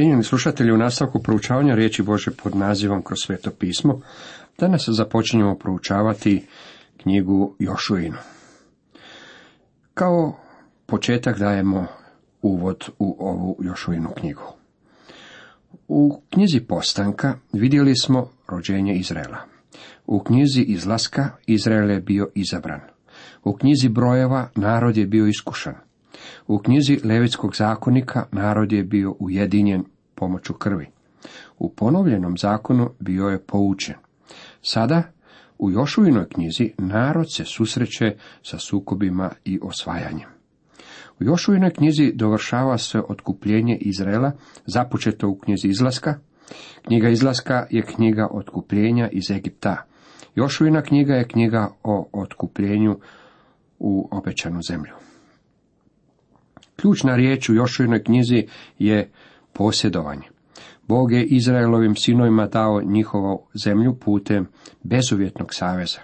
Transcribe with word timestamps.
Cijenjeni 0.00 0.24
slušatelji, 0.24 0.72
u 0.72 0.76
nastavku 0.76 1.22
proučavanja 1.22 1.74
riječi 1.74 2.02
Bože 2.02 2.30
pod 2.30 2.56
nazivom 2.56 3.02
kroz 3.02 3.18
sveto 3.22 3.50
pismo, 3.50 4.00
danas 4.58 4.88
započinjemo 4.88 5.54
proučavati 5.54 6.46
knjigu 7.02 7.56
Jošuinu. 7.58 8.16
Kao 9.94 10.36
početak 10.86 11.38
dajemo 11.38 11.86
uvod 12.42 12.90
u 12.98 13.16
ovu 13.18 13.56
Jošuinu 13.62 14.08
knjigu. 14.20 14.42
U 15.88 16.20
knjizi 16.30 16.60
Postanka 16.60 17.34
vidjeli 17.52 17.96
smo 17.96 18.28
rođenje 18.48 18.94
Izraela. 18.94 19.38
U 20.06 20.20
knjizi 20.20 20.62
Izlaska 20.62 21.30
Izrael 21.46 21.90
je 21.90 22.00
bio 22.00 22.28
izabran. 22.34 22.80
U 23.44 23.56
knjizi 23.56 23.88
Brojeva 23.88 24.48
narod 24.54 24.96
je 24.96 25.06
bio 25.06 25.26
iskušan. 25.26 25.74
U 26.50 26.58
knjizi 26.58 27.00
Levitskog 27.04 27.56
zakonika 27.56 28.24
narod 28.32 28.72
je 28.72 28.84
bio 28.84 29.14
ujedinjen 29.18 29.84
pomoću 30.14 30.54
krvi. 30.54 30.86
U 31.58 31.68
ponovljenom 31.68 32.38
zakonu 32.38 32.90
bio 32.98 33.28
je 33.28 33.42
poučen. 33.42 33.94
Sada, 34.62 35.02
u 35.58 35.70
Jošuvinoj 35.70 36.28
knjizi, 36.28 36.72
narod 36.78 37.34
se 37.34 37.44
susreće 37.44 38.16
sa 38.42 38.58
sukobima 38.58 39.30
i 39.44 39.58
osvajanjem. 39.62 40.28
U 41.20 41.24
Jošuvinoj 41.24 41.70
knjizi 41.70 42.12
dovršava 42.14 42.78
se 42.78 43.00
otkupljenje 43.08 43.76
Izraela, 43.80 44.32
započeto 44.66 45.28
u 45.28 45.38
knjizi 45.38 45.68
Izlaska. 45.68 46.14
Knjiga 46.82 47.08
Izlaska 47.08 47.66
je 47.70 47.82
knjiga 47.82 48.28
otkupljenja 48.30 49.08
iz 49.08 49.30
Egipta. 49.30 49.84
Jošuvina 50.34 50.82
knjiga 50.82 51.14
je 51.14 51.28
knjiga 51.28 51.68
o 51.82 52.08
otkupljenju 52.12 52.98
u 53.78 54.08
obećanu 54.10 54.62
zemlju. 54.62 55.09
Ključna 56.80 57.16
riječ 57.16 57.48
u 57.48 57.54
Jošuinoj 57.54 58.02
knjizi 58.02 58.46
je 58.78 59.10
posjedovanje. 59.52 60.22
Bog 60.88 61.12
je 61.12 61.24
Izraelovim 61.24 61.96
sinovima 61.96 62.46
dao 62.46 62.82
njihovu 62.82 63.42
zemlju 63.64 63.94
putem 63.94 64.46
bezuvjetnog 64.82 65.54
saveza. 65.54 65.98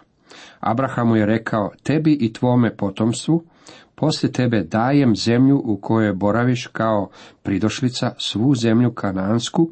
Abrahamu 0.61 1.17
je 1.17 1.27
rekao, 1.27 1.71
tebi 1.83 2.13
i 2.13 2.33
tvome 2.33 2.77
potomstvu, 2.77 3.45
poslije 3.95 4.33
tebe 4.33 4.63
dajem 4.63 5.17
zemlju 5.17 5.63
u 5.65 5.77
kojoj 5.77 6.13
boraviš 6.13 6.67
kao 6.67 7.09
pridošlica 7.43 8.13
svu 8.19 8.55
zemlju 8.55 8.93
kanansku 8.93 9.71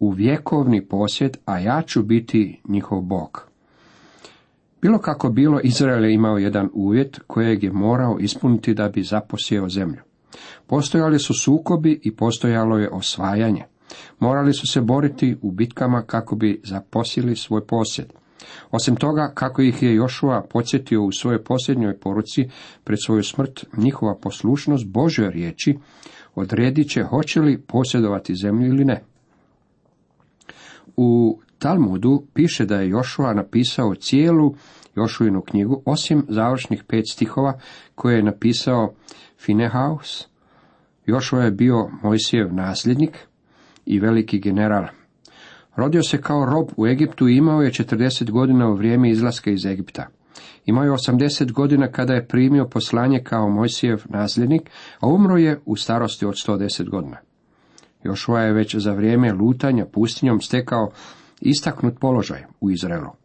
u 0.00 0.10
vjekovni 0.10 0.86
posjed, 0.86 1.36
a 1.44 1.58
ja 1.58 1.82
ću 1.86 2.02
biti 2.02 2.60
njihov 2.68 3.00
Bog. 3.00 3.46
Bilo 4.82 4.98
kako 4.98 5.30
bilo, 5.30 5.60
Izrael 5.64 6.04
je 6.04 6.14
imao 6.14 6.38
jedan 6.38 6.68
uvjet 6.72 7.20
kojeg 7.26 7.64
je 7.64 7.72
morao 7.72 8.18
ispuniti 8.20 8.74
da 8.74 8.88
bi 8.88 9.02
zaposjeo 9.02 9.68
zemlju. 9.68 10.09
Postojali 10.66 11.18
su 11.18 11.34
sukobi 11.34 12.00
i 12.02 12.16
postojalo 12.16 12.78
je 12.78 12.90
osvajanje. 12.90 13.64
Morali 14.18 14.52
su 14.52 14.66
se 14.66 14.80
boriti 14.80 15.36
u 15.42 15.50
bitkama 15.50 16.02
kako 16.02 16.36
bi 16.36 16.60
zaposili 16.64 17.36
svoj 17.36 17.66
posjed. 17.66 18.12
Osim 18.70 18.96
toga, 18.96 19.32
kako 19.34 19.62
ih 19.62 19.82
je 19.82 19.94
Jošua 19.94 20.46
podsjetio 20.50 21.02
u 21.02 21.12
svojoj 21.12 21.44
posljednjoj 21.44 21.98
poruci 21.98 22.48
pred 22.84 22.98
svoju 23.06 23.22
smrt, 23.22 23.64
njihova 23.76 24.14
poslušnost 24.22 24.86
Božoj 24.86 25.30
riječi 25.30 25.78
odredit 26.34 26.90
će 26.90 27.02
hoće 27.02 27.40
li 27.40 27.60
posjedovati 27.60 28.34
zemlju 28.34 28.66
ili 28.66 28.84
ne. 28.84 29.02
U 30.96 31.40
Talmudu 31.58 32.22
piše 32.34 32.64
da 32.64 32.76
je 32.76 32.88
Jošua 32.88 33.34
napisao 33.34 33.94
cijelu 33.94 34.54
Jošuinu 34.96 35.42
knjigu, 35.42 35.82
osim 35.86 36.26
završnih 36.28 36.84
pet 36.84 37.04
stihova 37.12 37.58
koje 37.94 38.16
je 38.16 38.22
napisao 38.22 38.94
Finehaus. 39.40 40.26
Jošua 41.06 41.42
je 41.42 41.50
bio 41.50 41.88
Mojsijev 42.02 42.54
nasljednik 42.54 43.18
i 43.86 44.00
veliki 44.00 44.38
general. 44.38 44.84
Rodio 45.76 46.02
se 46.02 46.20
kao 46.22 46.44
rob 46.44 46.68
u 46.76 46.86
Egiptu 46.86 47.28
i 47.28 47.36
imao 47.36 47.62
je 47.62 47.70
40 47.70 48.30
godina 48.30 48.68
u 48.68 48.74
vrijeme 48.74 49.10
izlaska 49.10 49.50
iz 49.50 49.66
Egipta. 49.66 50.06
Imao 50.66 50.84
je 50.84 50.90
80 50.90 51.52
godina 51.52 51.88
kada 51.88 52.14
je 52.14 52.28
primio 52.28 52.68
poslanje 52.68 53.24
kao 53.24 53.48
Mojsijev 53.48 54.02
nasljednik, 54.08 54.70
a 55.00 55.06
umro 55.06 55.36
je 55.36 55.60
u 55.64 55.76
starosti 55.76 56.26
od 56.26 56.34
110 56.34 56.88
godina. 56.88 57.16
Jošua 58.04 58.40
je 58.40 58.52
već 58.52 58.76
za 58.76 58.92
vrijeme 58.92 59.32
lutanja 59.32 59.86
pustinjom 59.86 60.40
stekao 60.40 60.90
istaknut 61.40 61.98
položaj 62.00 62.44
u 62.60 62.70
Izraelu. 62.70 63.19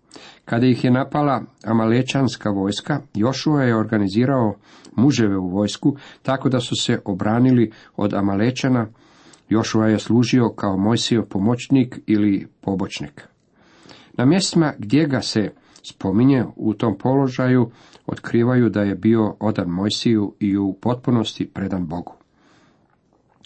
Kada 0.46 0.68
ih 0.68 0.84
je 0.84 0.92
napala 0.92 1.42
amalečanska 1.66 2.50
vojska, 2.50 3.02
Jošua 3.14 3.64
je 3.64 3.78
organizirao 3.78 4.56
muževe 4.96 5.38
u 5.38 5.50
vojsku, 5.50 5.96
tako 6.22 6.50
da 6.50 6.60
su 6.60 6.76
se 6.76 7.00
obranili 7.06 7.72
od 7.96 8.14
amalečana. 8.14 8.88
Jošua 9.50 9.88
je 9.88 10.00
služio 10.00 10.50
kao 10.56 10.78
Mojsijev 10.78 11.24
pomoćnik 11.30 12.00
ili 12.08 12.48
pobočnik. 12.62 13.28
Na 14.18 14.26
mjestima 14.26 14.74
gdje 14.80 15.06
ga 15.06 15.22
se 15.22 15.52
spominje 15.90 16.46
u 16.56 16.74
tom 16.74 16.98
položaju, 16.98 17.72
otkrivaju 18.06 18.70
da 18.70 18.82
je 18.82 18.96
bio 18.96 19.36
odan 19.40 19.70
Mojsiju 19.70 20.34
i 20.40 20.58
u 20.58 20.74
potpunosti 20.82 21.50
predan 21.54 21.88
Bogu. 21.88 22.14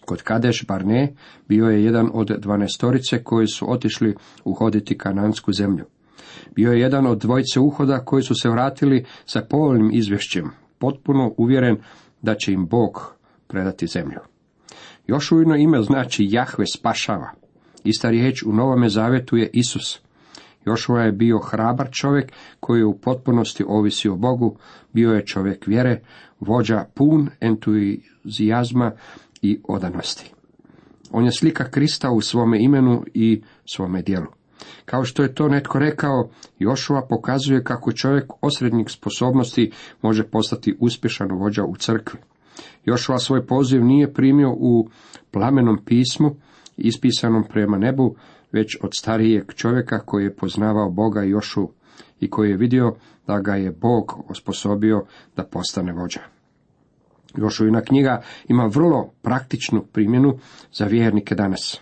Kod 0.05 0.21
Kadeš 0.21 0.65
Barne 0.67 1.13
bio 1.47 1.65
je 1.65 1.83
jedan 1.83 2.09
od 2.13 2.27
dvanestorice 2.39 3.23
koji 3.23 3.47
su 3.47 3.71
otišli 3.71 4.15
uhoditi 4.43 4.97
kanansku 4.97 5.53
zemlju. 5.53 5.85
Bio 6.55 6.71
je 6.71 6.79
jedan 6.79 7.07
od 7.07 7.17
dvojice 7.17 7.59
uhoda 7.59 7.99
koji 8.05 8.23
su 8.23 8.33
se 8.41 8.49
vratili 8.49 9.05
sa 9.25 9.41
povoljnim 9.41 9.89
izvješćem, 9.93 10.49
potpuno 10.79 11.33
uvjeren 11.37 11.77
da 12.21 12.35
će 12.35 12.51
im 12.51 12.67
Bog 12.67 13.15
predati 13.47 13.87
zemlju. 13.87 14.19
Još 15.07 15.31
ujno 15.31 15.55
ime 15.55 15.81
znači 15.81 16.27
Jahve 16.29 16.65
spašava. 16.73 17.31
Ista 17.83 18.09
riječ 18.09 18.43
u 18.43 18.53
Novome 18.53 18.89
Zavetu 18.89 19.37
je 19.37 19.49
Isus. 19.53 19.99
Jošua 20.65 21.01
je 21.01 21.11
bio 21.11 21.39
hrabar 21.39 21.87
čovjek 21.91 22.31
koji 22.59 22.79
je 22.79 22.85
u 22.85 22.97
potpunosti 22.97 23.63
ovisio 23.67 24.13
o 24.13 24.17
Bogu, 24.17 24.57
bio 24.93 25.11
je 25.11 25.25
čovjek 25.25 25.67
vjere, 25.67 26.01
vođa 26.39 26.85
pun 26.95 27.29
entuzijazma 27.39 28.91
i 29.41 29.59
odanosti. 29.67 30.31
On 31.11 31.25
je 31.25 31.31
slika 31.31 31.71
Krista 31.71 32.11
u 32.11 32.21
svome 32.21 32.63
imenu 32.63 33.03
i 33.13 33.41
svome 33.65 34.01
dijelu. 34.01 34.38
Kao 34.85 35.03
što 35.03 35.23
je 35.23 35.33
to 35.33 35.47
netko 35.47 35.79
rekao, 35.79 36.29
Jošua 36.59 37.05
pokazuje 37.09 37.63
kako 37.63 37.91
čovjek 37.91 38.25
osrednjih 38.41 38.87
sposobnosti 38.89 39.71
može 40.01 40.23
postati 40.23 40.77
uspješan 40.79 41.31
vođa 41.31 41.63
u 41.63 41.75
crkvi. 41.75 42.19
Jošua 42.85 43.19
svoj 43.19 43.45
poziv 43.45 43.83
nije 43.83 44.13
primio 44.13 44.51
u 44.51 44.89
plamenom 45.31 45.77
pismu, 45.85 46.35
ispisanom 46.77 47.43
prema 47.49 47.77
nebu, 47.77 48.15
već 48.51 48.77
od 48.81 48.89
starijeg 48.97 49.53
čovjeka 49.55 49.99
koji 49.99 50.23
je 50.23 50.35
poznavao 50.35 50.89
Boga 50.89 51.21
Jošu 51.21 51.69
i 52.19 52.29
koji 52.29 52.49
je 52.49 52.57
vidio 52.57 52.95
da 53.27 53.39
ga 53.39 53.55
je 53.55 53.71
Bog 53.71 54.25
osposobio 54.29 55.05
da 55.35 55.43
postane 55.43 55.93
vođa. 55.93 56.19
Jošujina 57.37 57.81
knjiga 57.81 58.21
ima 58.47 58.65
vrlo 58.65 59.09
praktičnu 59.21 59.85
primjenu 59.93 60.39
za 60.73 60.85
vjernike 60.85 61.35
danas. 61.35 61.81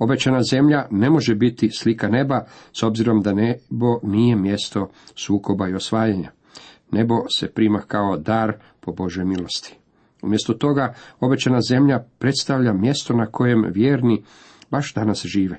Obećana 0.00 0.42
zemlja 0.42 0.86
ne 0.90 1.10
može 1.10 1.34
biti 1.34 1.70
slika 1.70 2.08
neba, 2.08 2.44
s 2.72 2.82
obzirom 2.82 3.22
da 3.22 3.34
nebo 3.34 4.00
nije 4.02 4.36
mjesto 4.36 4.90
sukoba 5.14 5.68
i 5.68 5.74
osvajanja. 5.74 6.30
Nebo 6.92 7.14
se 7.38 7.48
prima 7.48 7.80
kao 7.80 8.16
dar 8.16 8.52
po 8.80 8.92
Božoj 8.92 9.24
milosti. 9.24 9.76
Umjesto 10.22 10.54
toga, 10.54 10.94
obećana 11.20 11.60
zemlja 11.60 12.04
predstavlja 12.18 12.72
mjesto 12.72 13.14
na 13.14 13.26
kojem 13.26 13.64
vjerni 13.72 14.24
baš 14.70 14.94
danas 14.94 15.26
žive. 15.26 15.56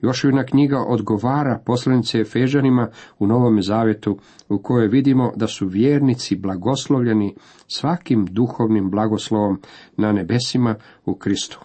Jošovina 0.00 0.44
knjiga 0.44 0.78
odgovara 0.88 1.60
poslanice 1.66 2.18
Efežanima 2.18 2.88
u 3.18 3.26
Novom 3.26 3.62
Zavjetu, 3.62 4.18
u 4.48 4.58
kojoj 4.58 4.88
vidimo 4.88 5.32
da 5.36 5.46
su 5.46 5.66
vjernici 5.66 6.36
blagoslovljeni 6.36 7.34
svakim 7.68 8.26
duhovnim 8.30 8.90
blagoslovom 8.90 9.60
na 9.96 10.12
nebesima 10.12 10.74
u 11.04 11.14
Kristu. 11.14 11.60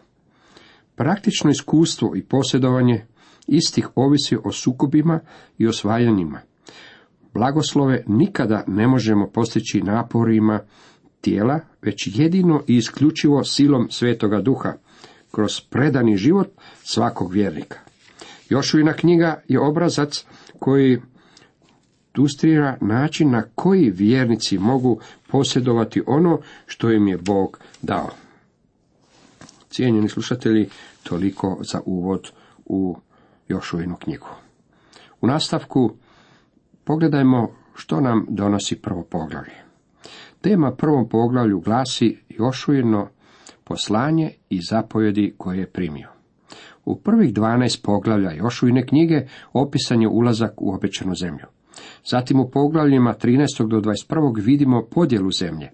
Praktično 0.99 1.51
iskustvo 1.51 2.15
i 2.15 2.23
posjedovanje 2.23 3.05
istih 3.47 3.89
ovisi 3.95 4.37
o 4.43 4.51
sukobima 4.51 5.19
i 5.57 5.67
osvajanjima. 5.67 6.39
Blagoslove 7.33 8.03
nikada 8.07 8.63
ne 8.67 8.87
možemo 8.87 9.27
postići 9.27 9.81
naporima 9.81 10.59
tijela, 11.21 11.59
već 11.81 12.09
jedino 12.13 12.63
i 12.67 12.75
isključivo 12.75 13.43
silom 13.43 13.87
Svetoga 13.89 14.41
Duha, 14.41 14.73
kroz 15.31 15.61
predani 15.69 16.17
život 16.17 16.47
svakog 16.83 17.33
vjernika. 17.33 17.79
Jošuvina 18.49 18.93
knjiga 18.93 19.41
je 19.47 19.59
obrazac 19.59 20.25
koji 20.59 21.01
ilustrira 22.17 22.77
način 22.81 23.31
na 23.31 23.43
koji 23.55 23.89
vjernici 23.89 24.57
mogu 24.57 24.99
posjedovati 25.27 26.01
ono 26.07 26.39
što 26.65 26.91
im 26.91 27.07
je 27.07 27.17
Bog 27.17 27.59
dao. 27.81 28.09
Cijenjeni 29.69 30.09
slušatelji, 30.09 30.69
toliko 31.03 31.59
za 31.71 31.81
uvod 31.85 32.31
u 32.65 32.97
Jošuvinu 33.47 33.95
knjigu. 33.95 34.27
U 35.21 35.27
nastavku 35.27 35.91
pogledajmo 36.83 37.51
što 37.75 38.01
nam 38.01 38.25
donosi 38.29 38.81
prvo 38.81 39.03
poglavlje. 39.03 39.55
Tema 40.41 40.71
prvom 40.71 41.09
poglavlju 41.09 41.59
glasi 41.59 42.17
Jošujino 42.29 43.07
poslanje 43.63 44.31
i 44.49 44.59
zapovjedi 44.61 45.33
koje 45.37 45.57
je 45.57 45.71
primio. 45.71 46.09
U 46.85 46.99
prvih 46.99 47.33
12 47.33 47.83
poglavlja 47.83 48.31
Jošujine 48.31 48.85
knjige 48.85 49.27
opisan 49.53 50.01
je 50.01 50.07
ulazak 50.07 50.61
u 50.61 50.73
obećanu 50.73 51.15
zemlju. 51.15 51.45
Zatim 52.05 52.39
u 52.39 52.49
poglavljima 52.49 53.13
13. 53.13 53.67
do 53.67 53.81
21. 53.81 54.43
vidimo 54.45 54.87
podjelu 54.91 55.31
zemlje. 55.31 55.71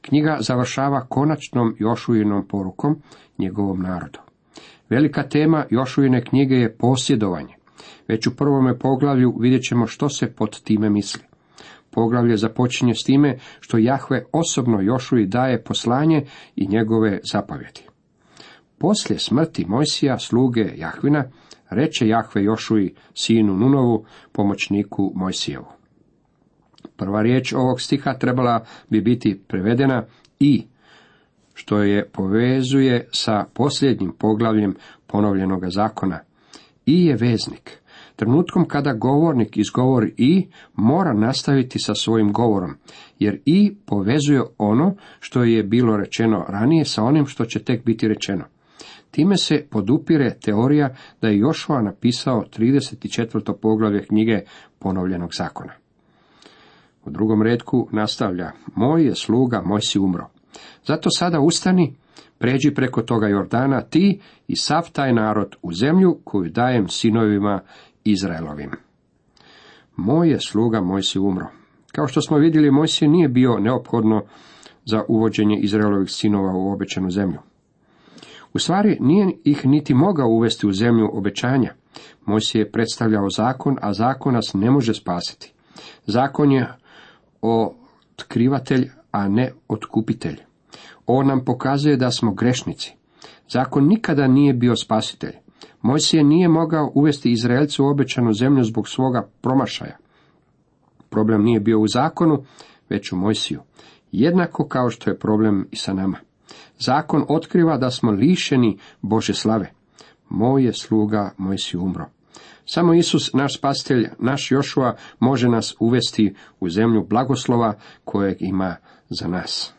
Knjiga 0.00 0.36
završava 0.40 1.06
konačnom 1.08 1.76
Jošujinom 1.78 2.48
porukom 2.48 3.02
njegovom 3.38 3.82
narodu. 3.82 4.18
Velika 4.90 5.22
tema 5.22 5.64
Jošujine 5.70 6.24
knjige 6.24 6.54
je 6.54 6.76
posjedovanje. 6.76 7.54
Već 8.08 8.26
u 8.26 8.36
prvome 8.36 8.78
poglavlju 8.78 9.36
vidjet 9.40 9.62
ćemo 9.62 9.86
što 9.86 10.08
se 10.08 10.34
pod 10.34 10.62
time 10.62 10.90
misli. 10.90 11.22
Poglavlje 11.90 12.36
započinje 12.36 12.94
s 12.94 13.04
time 13.04 13.38
što 13.60 13.78
Jahve 13.78 14.24
osobno 14.32 14.80
Jošuji 14.80 15.26
daje 15.26 15.64
poslanje 15.64 16.24
i 16.56 16.66
njegove 16.66 17.20
zapovjedi. 17.32 17.80
Poslije 18.78 19.18
smrti 19.18 19.64
Mojsija, 19.68 20.18
sluge 20.18 20.72
Jahvina, 20.76 21.24
reče 21.70 22.08
Jahve 22.08 22.44
Jošuji, 22.44 22.94
sinu 23.14 23.56
Nunovu, 23.56 24.04
pomoćniku 24.32 25.12
Mojsijevu. 25.14 25.66
Prva 26.96 27.22
riječ 27.22 27.52
ovog 27.52 27.80
stiha 27.80 28.14
trebala 28.14 28.64
bi 28.90 29.00
biti 29.00 29.42
prevedena 29.48 30.04
i, 30.40 30.66
što 31.60 31.82
je 31.82 32.08
povezuje 32.08 33.08
sa 33.12 33.44
posljednjim 33.54 34.12
poglavljem 34.18 34.74
ponovljenoga 35.06 35.70
zakona. 35.70 36.18
I 36.86 37.06
je 37.06 37.16
veznik. 37.16 37.78
Trenutkom 38.16 38.64
kada 38.68 38.92
govornik 38.92 39.56
izgovori 39.56 40.14
i, 40.16 40.46
mora 40.74 41.12
nastaviti 41.12 41.78
sa 41.78 41.94
svojim 41.94 42.32
govorom, 42.32 42.74
jer 43.18 43.40
i 43.44 43.74
povezuje 43.86 44.42
ono 44.58 44.94
što 45.20 45.42
je 45.42 45.62
bilo 45.62 45.96
rečeno 45.96 46.44
ranije 46.48 46.84
sa 46.84 47.02
onim 47.02 47.26
što 47.26 47.44
će 47.44 47.64
tek 47.64 47.84
biti 47.84 48.08
rečeno. 48.08 48.44
Time 49.10 49.36
se 49.36 49.66
podupire 49.70 50.34
teorija 50.44 50.94
da 51.20 51.28
je 51.28 51.38
Jošua 51.38 51.82
napisao 51.82 52.44
34. 52.58 53.54
poglavlje 53.62 54.06
knjige 54.06 54.40
ponovljenog 54.78 55.30
zakona. 55.34 55.72
U 57.04 57.10
drugom 57.10 57.42
redku 57.42 57.88
nastavlja, 57.92 58.50
moj 58.74 59.04
je 59.04 59.14
sluga, 59.14 59.62
moj 59.64 59.80
si 59.80 59.98
umro. 59.98 60.39
Zato 60.86 61.08
sada 61.10 61.40
ustani, 61.40 61.94
pređi 62.38 62.74
preko 62.74 63.02
toga 63.02 63.28
Jordana 63.28 63.80
ti 63.80 64.20
i 64.48 64.56
sav 64.56 64.90
taj 64.92 65.12
narod 65.12 65.56
u 65.62 65.72
zemlju 65.72 66.18
koju 66.24 66.50
dajem 66.50 66.88
sinovima 66.88 67.60
Izraelovim. 68.04 68.70
Moj 69.96 70.30
je 70.30 70.40
sluga, 70.40 70.80
moj 70.80 71.02
si 71.02 71.18
umro. 71.18 71.46
Kao 71.92 72.06
što 72.06 72.20
smo 72.20 72.38
vidjeli, 72.38 72.70
moj 72.70 72.88
si 72.88 73.08
nije 73.08 73.28
bio 73.28 73.58
neophodno 73.58 74.22
za 74.84 75.04
uvođenje 75.08 75.58
Izraelovih 75.62 76.10
sinova 76.10 76.52
u 76.54 76.72
obećanu 76.72 77.10
zemlju. 77.10 77.38
U 78.54 78.58
stvari 78.58 78.96
nije 79.00 79.36
ih 79.44 79.66
niti 79.66 79.94
mogao 79.94 80.28
uvesti 80.28 80.66
u 80.66 80.72
zemlju 80.72 81.10
obećanja. 81.12 81.74
Mojsije 82.26 82.62
je 82.62 82.70
predstavljao 82.70 83.30
zakon, 83.30 83.76
a 83.82 83.92
zakon 83.92 84.34
nas 84.34 84.54
ne 84.54 84.70
može 84.70 84.94
spasiti. 84.94 85.52
Zakon 86.06 86.52
je 86.52 86.72
otkrivatelj, 87.40 88.90
a 89.10 89.28
ne 89.28 89.52
otkupitelj. 89.68 90.36
On 91.06 91.26
nam 91.26 91.44
pokazuje 91.44 91.96
da 91.96 92.10
smo 92.10 92.34
grešnici. 92.34 92.94
Zakon 93.48 93.86
nikada 93.86 94.26
nije 94.26 94.54
bio 94.54 94.76
spasitelj. 94.76 95.34
Mojsije 95.82 96.24
nije 96.24 96.48
mogao 96.48 96.92
uvesti 96.94 97.32
Izraelcu 97.32 97.84
u 97.84 97.88
obećanu 97.88 98.32
zemlju 98.32 98.64
zbog 98.64 98.88
svoga 98.88 99.28
promašaja. 99.40 99.96
Problem 101.10 101.42
nije 101.42 101.60
bio 101.60 101.80
u 101.80 101.86
zakonu, 101.86 102.44
već 102.88 103.12
u 103.12 103.16
Mojsiju. 103.16 103.60
Jednako 104.12 104.68
kao 104.68 104.90
što 104.90 105.10
je 105.10 105.18
problem 105.18 105.68
i 105.70 105.76
sa 105.76 105.92
nama. 105.92 106.18
Zakon 106.78 107.24
otkriva 107.28 107.76
da 107.76 107.90
smo 107.90 108.10
lišeni 108.10 108.78
Bože 109.02 109.34
slave. 109.34 109.70
Moj 110.28 110.64
je 110.64 110.72
sluga, 110.72 111.34
moj 111.38 111.58
si 111.58 111.76
umro. 111.76 112.06
Samo 112.64 112.94
Isus, 112.94 113.32
naš 113.32 113.58
spastelj, 113.58 114.08
naš 114.18 114.50
Jošua, 114.50 114.96
može 115.20 115.48
nas 115.48 115.74
uvesti 115.80 116.34
u 116.60 116.68
zemlju 116.68 117.06
blagoslova 117.08 117.74
kojeg 118.04 118.36
ima 118.40 118.76
za 119.10 119.28
nas. 119.28 119.72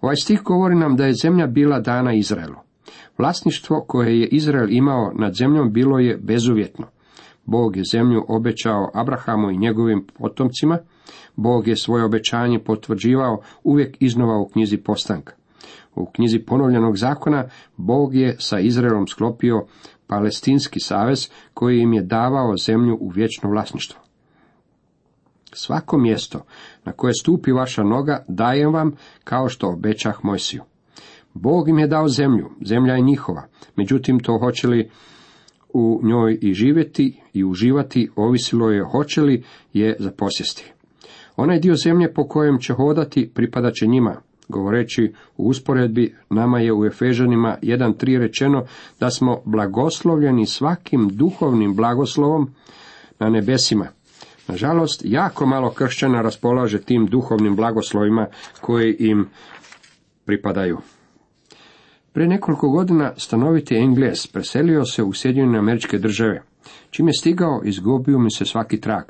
Ovaj 0.00 0.16
stih 0.16 0.42
govori 0.42 0.74
nam 0.74 0.96
da 0.96 1.06
je 1.06 1.14
zemlja 1.22 1.46
bila 1.46 1.80
dana 1.80 2.12
Izraelu. 2.12 2.56
Vlasništvo 3.18 3.84
koje 3.88 4.20
je 4.20 4.26
Izrael 4.26 4.72
imao 4.72 5.12
nad 5.14 5.34
zemljom 5.34 5.72
bilo 5.72 5.98
je 5.98 6.16
bezuvjetno. 6.16 6.86
Bog 7.44 7.76
je 7.76 7.82
zemlju 7.92 8.24
obećao 8.28 8.90
Abrahamu 8.94 9.50
i 9.50 9.58
njegovim 9.58 10.06
potomcima, 10.18 10.78
Bog 11.36 11.68
je 11.68 11.76
svoje 11.76 12.04
obećanje 12.04 12.58
potvrđivao 12.58 13.40
uvijek 13.64 13.96
iznova 14.00 14.38
u 14.38 14.48
knjizi 14.48 14.76
postanka. 14.76 15.34
U 15.94 16.06
knjizi 16.06 16.38
ponovljenog 16.38 16.96
zakona 16.96 17.48
Bog 17.76 18.14
je 18.14 18.36
sa 18.38 18.58
Izraelom 18.58 19.06
sklopio 19.06 19.66
palestinski 20.06 20.80
savez 20.80 21.30
koji 21.54 21.80
im 21.80 21.92
je 21.92 22.02
davao 22.02 22.56
zemlju 22.56 22.98
u 23.00 23.08
vječno 23.08 23.50
vlasništvo. 23.50 24.05
Svako 25.58 25.98
mjesto 25.98 26.40
na 26.84 26.92
koje 26.92 27.14
stupi 27.14 27.52
vaša 27.52 27.82
noga 27.82 28.24
dajem 28.28 28.72
vam 28.72 28.92
kao 29.24 29.48
što 29.48 29.68
obećah 29.68 30.18
Mojsiju. 30.22 30.62
Bog 31.34 31.68
im 31.68 31.78
je 31.78 31.86
dao 31.86 32.08
zemlju, 32.08 32.50
zemlja 32.66 32.94
je 32.94 33.00
njihova, 33.00 33.46
međutim 33.76 34.20
to 34.20 34.38
hoće 34.38 34.68
li 34.68 34.90
u 35.74 36.00
njoj 36.02 36.38
i 36.42 36.54
živjeti 36.54 37.20
i 37.32 37.44
uživati 37.44 38.10
ovisilo 38.16 38.70
je 38.70 38.84
hoće 38.84 39.20
li 39.20 39.44
je 39.72 39.96
zaposjesti. 39.98 40.72
Onaj 41.36 41.58
dio 41.58 41.74
zemlje 41.74 42.14
po 42.14 42.28
kojem 42.28 42.58
će 42.58 42.72
hodati 42.72 43.30
pripadat 43.34 43.74
će 43.74 43.86
njima, 43.86 44.16
Govoreći 44.48 45.12
u 45.36 45.48
usporedbi, 45.48 46.14
nama 46.30 46.60
je 46.60 46.72
u 46.72 46.84
Efežanima 46.84 47.56
1.3 47.62 48.18
rečeno 48.18 48.64
da 49.00 49.10
smo 49.10 49.42
blagoslovljeni 49.44 50.46
svakim 50.46 51.08
duhovnim 51.08 51.76
blagoslovom 51.76 52.50
na 53.18 53.30
nebesima. 53.30 53.86
Nažalost, 54.48 55.02
jako 55.04 55.46
malo 55.46 55.70
kršćana 55.70 56.22
raspolaže 56.22 56.78
tim 56.78 57.06
duhovnim 57.06 57.56
blagoslovima 57.56 58.26
koji 58.60 58.96
im 58.98 59.28
pripadaju. 60.24 60.78
Pre 62.12 62.26
nekoliko 62.26 62.68
godina 62.68 63.12
stanoviti 63.16 63.76
Engles 63.76 64.26
preselio 64.26 64.84
se 64.84 65.02
u 65.02 65.12
Sjedinjene 65.12 65.58
američke 65.58 65.98
države. 65.98 66.42
Čim 66.90 67.08
je 67.08 67.12
stigao, 67.20 67.60
izgubio 67.64 68.18
mi 68.18 68.30
se 68.30 68.44
svaki 68.44 68.80
trag. 68.80 69.04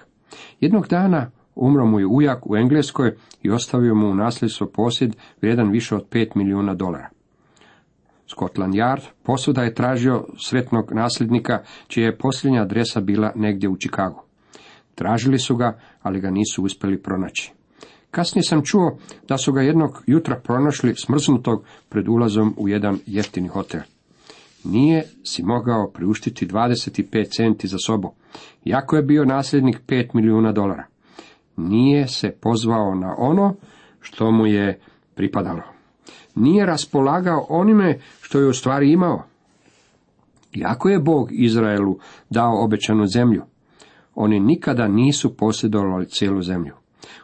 Jednog 0.60 0.88
dana 0.88 1.30
Umro 1.56 1.86
mu 1.86 2.00
je 2.00 2.06
ujak 2.06 2.46
u 2.46 2.56
Engleskoj 2.56 3.14
i 3.42 3.50
ostavio 3.50 3.94
mu 3.94 4.10
u 4.10 4.14
nasljedstvo 4.14 4.66
posjed 4.66 5.16
vrijedan 5.40 5.70
više 5.70 5.94
od 5.94 6.08
5 6.10 6.28
milijuna 6.34 6.74
dolara. 6.74 7.08
Scotland 8.26 8.74
Yard 8.74 9.02
posuda 9.22 9.62
je 9.62 9.74
tražio 9.74 10.26
sretnog 10.48 10.92
nasljednika, 10.92 11.62
čija 11.88 12.06
je 12.06 12.18
posljednja 12.18 12.62
adresa 12.62 13.00
bila 13.00 13.32
negdje 13.34 13.68
u 13.68 13.76
Čikagu. 13.76 14.25
Tražili 14.96 15.38
su 15.38 15.56
ga, 15.56 15.78
ali 16.02 16.20
ga 16.20 16.30
nisu 16.30 16.64
uspjeli 16.64 17.02
pronaći. 17.02 17.52
Kasnije 18.10 18.42
sam 18.42 18.62
čuo 18.64 18.98
da 19.28 19.38
su 19.38 19.52
ga 19.52 19.62
jednog 19.62 20.02
jutra 20.06 20.40
pronašli 20.44 20.94
smrznutog 20.96 21.64
pred 21.88 22.08
ulazom 22.08 22.54
u 22.58 22.68
jedan 22.68 22.98
jeftini 23.06 23.48
hotel. 23.48 23.80
Nije 24.64 25.04
si 25.24 25.42
mogao 25.42 25.90
priuštiti 25.90 26.46
25 26.46 27.36
centi 27.36 27.68
za 27.68 27.78
sobu, 27.86 28.14
jako 28.64 28.96
je 28.96 29.02
bio 29.02 29.24
nasljednik 29.24 29.80
5 29.86 30.08
milijuna 30.14 30.52
dolara 30.52 30.86
nije 31.56 32.08
se 32.08 32.30
pozvao 32.40 32.94
na 32.94 33.14
ono 33.18 33.54
što 34.00 34.30
mu 34.30 34.46
je 34.46 34.80
pripadalo. 35.14 35.62
Nije 36.34 36.66
raspolagao 36.66 37.46
onime 37.48 37.98
što 38.20 38.40
je 38.40 38.48
u 38.48 38.52
stvari 38.52 38.92
imao. 38.92 39.22
Iako 40.54 40.88
je 40.88 40.98
Bog 40.98 41.28
Izraelu 41.32 41.98
dao 42.30 42.64
obećanu 42.64 43.06
zemlju, 43.06 43.42
oni 44.16 44.40
nikada 44.40 44.88
nisu 44.88 45.36
posjedovali 45.36 46.08
cijelu 46.08 46.42
zemlju. 46.42 46.74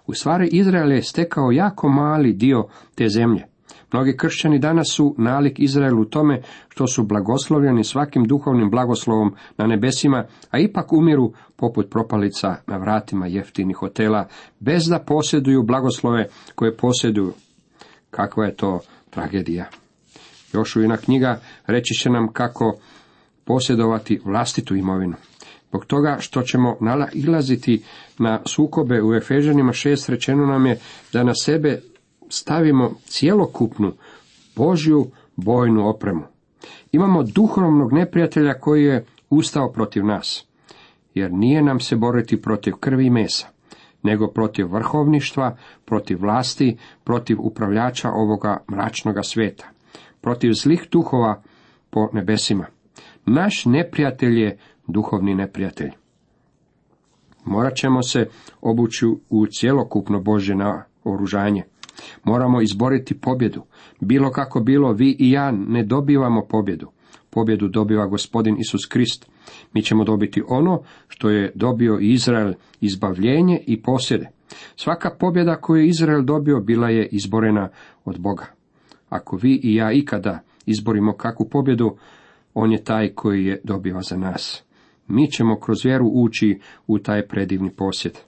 U 0.07 0.15
stvari 0.15 0.49
Izrael 0.53 0.93
je 0.93 1.03
stekao 1.03 1.51
jako 1.51 1.89
mali 1.89 2.33
dio 2.33 2.67
te 2.95 3.09
zemlje. 3.09 3.47
Mnogi 3.93 4.17
kršćani 4.17 4.59
danas 4.59 4.87
su 4.91 5.15
nalik 5.19 5.61
Izraelu 5.61 6.03
u 6.03 6.05
tome 6.05 6.43
što 6.69 6.87
su 6.87 7.05
blagoslovljeni 7.05 7.85
svakim 7.85 8.25
duhovnim 8.25 8.71
blagoslovom 8.71 9.35
na 9.59 9.67
nebesima, 9.67 10.25
a 10.51 10.59
ipak 10.59 10.93
umiru 10.93 11.33
poput 11.57 11.91
propalica 11.91 12.57
na 12.67 12.77
vratima 12.77 13.27
jeftinih 13.27 13.77
hotela, 13.77 14.29
bez 14.61 14.87
da 14.89 14.99
posjeduju 14.99 15.63
blagoslove 15.63 16.27
koje 16.55 16.77
posjeduju. 16.77 17.33
Kakva 18.11 18.45
je 18.45 18.57
to 18.57 18.81
tragedija? 19.11 19.67
Još 20.53 20.77
ujena 20.77 20.97
knjiga 20.97 21.41
reći 21.67 21.95
će 21.95 22.11
nam 22.11 22.33
kako 22.33 22.79
posjedovati 23.45 24.21
vlastitu 24.25 24.77
imovinu. 24.77 25.15
Zbog 25.73 25.85
toga 25.87 26.17
što 26.21 26.43
ćemo 26.43 26.77
nalaziti 27.15 27.83
na 28.19 28.41
sukobe 28.47 29.03
u 29.03 29.15
Efežanima 29.15 29.73
šest 29.73 30.09
rečeno 30.09 30.47
nam 30.47 30.67
je 30.67 30.79
da 31.13 31.23
na 31.25 31.33
sebe 31.35 31.81
stavimo 32.29 32.95
cjelokupnu 33.05 33.93
Božju 34.57 35.07
bojnu 35.37 35.89
opremu. 35.89 36.23
Imamo 36.93 37.23
duhovnog 37.23 37.93
neprijatelja 37.93 38.55
koji 38.55 38.85
je 38.85 39.05
ustao 39.31 39.73
protiv 39.73 40.05
nas, 40.05 40.47
jer 41.15 41.33
nije 41.33 41.63
nam 41.63 41.81
se 41.81 41.97
boriti 41.97 42.43
protiv 42.43 42.73
krvi 42.73 43.07
i 43.07 43.11
mesa, 43.11 43.47
nego 44.03 44.29
protiv 44.29 44.67
vrhovništva, 44.73 45.57
protiv 45.85 46.21
vlasti, 46.21 46.77
protiv 47.05 47.37
upravljača 47.41 48.11
ovoga 48.11 48.57
mračnoga 48.71 49.23
svijeta, 49.23 49.69
protiv 50.21 50.53
zlih 50.53 50.89
duhova 50.91 51.43
po 51.91 52.09
nebesima. 52.13 52.67
Naš 53.27 53.65
neprijatelj 53.65 54.41
je 54.41 54.59
duhovni 54.87 55.35
neprijatelj. 55.35 55.91
Morat 57.45 57.75
ćemo 57.75 58.03
se 58.03 58.29
obući 58.61 59.07
u 59.31 59.47
cjelokupno 59.47 60.21
Božje 60.21 60.57
oružanje. 61.05 61.63
Moramo 62.25 62.63
izboriti 62.63 63.21
pobjedu. 63.21 63.63
Bilo 64.01 64.31
kako 64.31 64.61
bilo, 64.61 64.93
vi 64.93 65.17
i 65.19 65.31
ja 65.31 65.51
ne 65.51 65.85
dobivamo 65.85 66.47
pobjedu. 66.49 66.91
Pobjedu 67.31 67.69
dobiva 67.69 68.07
gospodin 68.07 68.57
Isus 68.59 68.87
Krist. 68.87 69.31
Mi 69.73 69.83
ćemo 69.83 70.05
dobiti 70.05 70.43
ono 70.49 70.83
što 71.09 71.31
je 71.31 71.53
dobio 71.55 71.99
Izrael, 72.01 72.53
izbavljenje 72.81 73.61
i 73.67 73.83
posjede. 73.83 74.29
Svaka 74.77 75.11
pobjeda 75.19 75.57
koju 75.57 75.81
je 75.81 75.89
Izrael 75.89 76.23
dobio 76.23 76.61
bila 76.61 76.89
je 76.89 77.07
izborena 77.07 77.69
od 78.05 78.21
Boga. 78.21 78.47
Ako 79.09 79.37
vi 79.37 79.61
i 79.63 79.75
ja 79.75 79.93
ikada 79.93 80.41
izborimo 80.67 81.13
kakvu 81.13 81.49
pobjedu, 81.49 81.97
on 82.55 82.73
je 82.73 82.85
taj 82.85 83.15
koji 83.15 83.45
je 83.45 83.61
dobiva 83.65 84.03
za 84.03 84.17
nas. 84.17 84.65
Mi 85.09 85.31
ćemo 85.31 85.61
kroz 85.61 85.85
vjeru 85.85 86.07
ući 86.15 86.61
u 86.87 86.99
taj 86.99 87.27
predivni 87.27 87.71
posjed. 87.71 88.19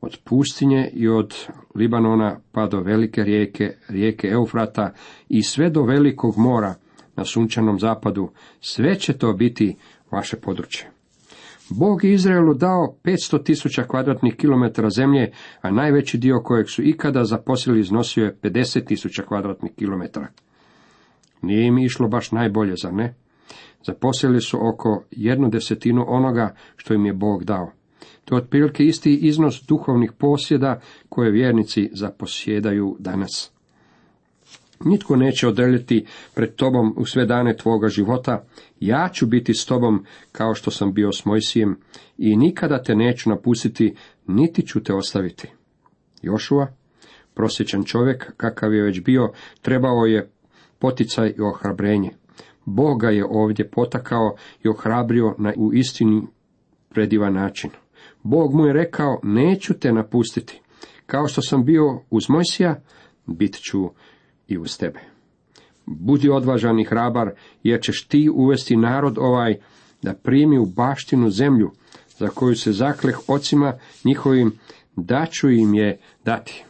Od 0.00 0.18
pustinje 0.24 0.90
i 0.92 1.08
od 1.08 1.34
Libanona 1.74 2.40
pa 2.52 2.66
do 2.66 2.80
velike 2.80 3.22
rijeke, 3.22 3.76
rijeke 3.88 4.28
Eufrata 4.28 4.92
i 5.28 5.42
sve 5.42 5.70
do 5.70 5.82
velikog 5.82 6.34
mora 6.38 6.74
na 7.16 7.24
sunčanom 7.24 7.78
zapadu, 7.78 8.30
sve 8.60 8.94
će 8.94 9.18
to 9.18 9.32
biti 9.32 9.76
vaše 10.10 10.36
područje. 10.36 10.90
Bog 11.70 12.04
je 12.04 12.12
Izraelu 12.12 12.54
dao 12.54 12.96
500 13.04 13.44
tisuća 13.44 13.82
kvadratnih 13.82 14.36
kilometara 14.36 14.90
zemlje, 14.90 15.30
a 15.60 15.70
najveći 15.70 16.18
dio 16.18 16.40
kojeg 16.44 16.68
su 16.68 16.82
ikada 16.82 17.24
zaposlili 17.24 17.80
iznosio 17.80 18.24
je 18.24 18.36
50 18.42 18.84
tisuća 18.86 19.22
kvadratnih 19.22 19.72
kilometara. 19.78 20.28
Nije 21.42 21.66
im 21.66 21.78
išlo 21.78 22.08
baš 22.08 22.32
najbolje, 22.32 22.74
zar 22.76 22.94
ne? 22.94 23.14
Zaposlili 23.86 24.40
su 24.40 24.58
oko 24.68 25.04
jednu 25.10 25.48
desetinu 25.48 26.04
onoga 26.08 26.54
što 26.76 26.94
im 26.94 27.06
je 27.06 27.12
Bog 27.12 27.44
dao. 27.44 27.72
To 28.24 28.34
je 28.34 28.42
otprilike 28.42 28.84
isti 28.84 29.14
iznos 29.14 29.62
duhovnih 29.68 30.12
posjeda 30.18 30.80
koje 31.08 31.30
vjernici 31.30 31.90
zaposjedaju 31.92 32.96
danas. 32.98 33.52
Nitko 34.84 35.16
neće 35.16 35.48
odeljeti 35.48 36.06
pred 36.34 36.54
tobom 36.54 36.94
u 36.96 37.06
sve 37.06 37.26
dane 37.26 37.56
tvoga 37.56 37.88
života, 37.88 38.44
ja 38.80 39.08
ću 39.12 39.26
biti 39.26 39.54
s 39.54 39.66
tobom 39.66 40.04
kao 40.32 40.54
što 40.54 40.70
sam 40.70 40.92
bio 40.92 41.12
s 41.12 41.24
Mojsijem 41.24 41.78
i 42.18 42.36
nikada 42.36 42.82
te 42.82 42.94
neću 42.94 43.30
napustiti, 43.30 43.94
niti 44.26 44.66
ću 44.66 44.82
te 44.82 44.94
ostaviti. 44.94 45.48
Jošua, 46.22 46.66
prosječan 47.34 47.84
čovjek, 47.84 48.32
kakav 48.36 48.74
je 48.74 48.82
već 48.82 49.00
bio, 49.00 49.32
trebao 49.62 50.06
je 50.06 50.30
poticaj 50.78 51.34
i 51.38 51.40
ohrabrenje. 51.40 52.10
Bog 52.64 53.00
ga 53.00 53.08
je 53.08 53.24
ovdje 53.30 53.70
potakao 53.70 54.36
i 54.64 54.68
ohrabrio 54.68 55.34
na 55.38 55.52
u 55.56 55.74
istini 55.74 56.22
predivan 56.88 57.34
način. 57.34 57.70
Bog 58.22 58.54
mu 58.54 58.66
je 58.66 58.72
rekao, 58.72 59.20
neću 59.22 59.74
te 59.74 59.92
napustiti. 59.92 60.60
Kao 61.06 61.26
što 61.26 61.42
sam 61.42 61.64
bio 61.64 62.00
uz 62.10 62.24
Mojsija, 62.28 62.80
bit 63.26 63.54
ću 63.54 63.90
i 64.48 64.58
uz 64.58 64.78
tebe. 64.78 65.00
Budi 65.86 66.28
odvažan 66.28 66.80
i 66.80 66.84
hrabar, 66.84 67.30
jer 67.62 67.80
ćeš 67.80 68.06
ti 68.06 68.30
uvesti 68.34 68.76
narod 68.76 69.18
ovaj 69.18 69.56
da 70.02 70.14
primi 70.14 70.58
u 70.58 70.66
baštinu 70.66 71.30
zemlju, 71.30 71.70
za 72.18 72.28
koju 72.28 72.56
se 72.56 72.72
zakleh 72.72 73.18
ocima 73.28 73.78
njihovim, 74.04 74.52
da 74.96 75.26
ću 75.30 75.50
im 75.50 75.74
je 75.74 75.98
dati. 76.24 76.64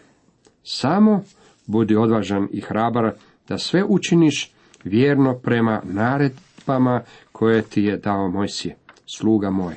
Samo 0.62 1.22
budi 1.66 1.96
odvažan 1.96 2.48
i 2.52 2.60
hrabar, 2.60 3.12
da 3.48 3.58
sve 3.58 3.84
učiniš 3.88 4.54
vjerno 4.84 5.38
prema 5.38 5.80
naredbama 5.84 7.02
koje 7.32 7.62
ti 7.62 7.82
je 7.82 7.96
dao 7.96 8.28
Mojsije, 8.28 8.76
sluga 9.16 9.50
moj. 9.50 9.74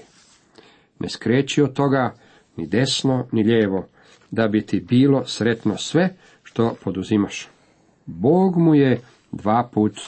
Ne 1.00 1.10
skreći 1.10 1.62
od 1.62 1.74
toga 1.74 2.16
ni 2.56 2.68
desno 2.68 3.28
ni 3.32 3.44
lijevo, 3.44 3.88
da 4.32 4.48
bi 4.48 4.66
ti 4.66 4.80
bilo 4.80 5.26
sretno 5.26 5.78
sve 5.78 6.16
što 6.44 6.76
poduzimaš. 6.84 7.48
Bog 8.06 8.58
mu 8.58 8.76
je 8.76 9.02
dva 9.32 9.70
put 9.74 10.00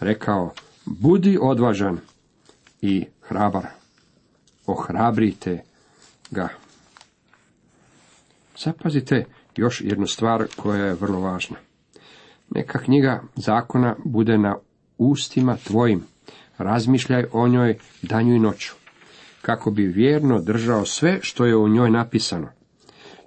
rekao, 0.00 0.54
budi 0.84 1.38
odvažan 1.42 1.98
i 2.82 3.06
hrabar. 3.20 3.66
Ohrabrite 4.66 5.62
ga. 6.30 6.48
Zapazite 8.58 9.24
još 9.56 9.80
jednu 9.80 10.06
stvar 10.06 10.46
koja 10.56 10.84
je 10.84 10.94
vrlo 10.94 11.20
važna. 11.20 11.56
Neka 12.50 12.78
knjiga 12.78 13.22
zakona 13.36 13.96
bude 14.04 14.38
na 14.38 14.56
ustima 14.98 15.56
tvojim. 15.56 16.02
Razmišljaj 16.58 17.24
o 17.32 17.48
njoj 17.48 17.78
danju 18.02 18.34
i 18.34 18.38
noću. 18.38 18.72
Kako 19.42 19.70
bi 19.70 19.86
vjerno 19.86 20.40
držao 20.40 20.84
sve 20.84 21.18
što 21.22 21.46
je 21.46 21.56
u 21.56 21.68
njoj 21.68 21.90
napisano. 21.90 22.48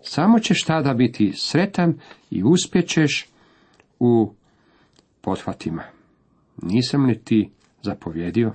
Samo 0.02 0.40
ćeš 0.40 0.64
tada 0.64 0.94
biti 0.94 1.34
sretan 1.36 2.00
i 2.32 2.44
uspjećeš 2.44 3.30
u 4.00 4.34
pothvatima. 5.22 5.84
Nisam 6.62 7.06
li 7.06 7.20
ti 7.20 7.50
zapovjedio? 7.82 8.52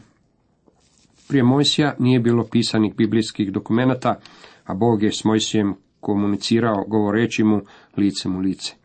Prije 1.28 1.42
Mojsija 1.44 1.94
nije 1.98 2.20
bilo 2.20 2.48
pisanih 2.50 2.94
biblijskih 2.96 3.52
dokumenata, 3.52 4.20
a 4.64 4.74
Bog 4.74 5.02
je 5.02 5.12
s 5.12 5.24
Mojsijem 5.24 5.74
komunicirao 6.00 6.84
govoreći 6.88 7.44
mu 7.44 7.60
licem 7.96 8.36
u 8.36 8.38
lice. 8.38 8.77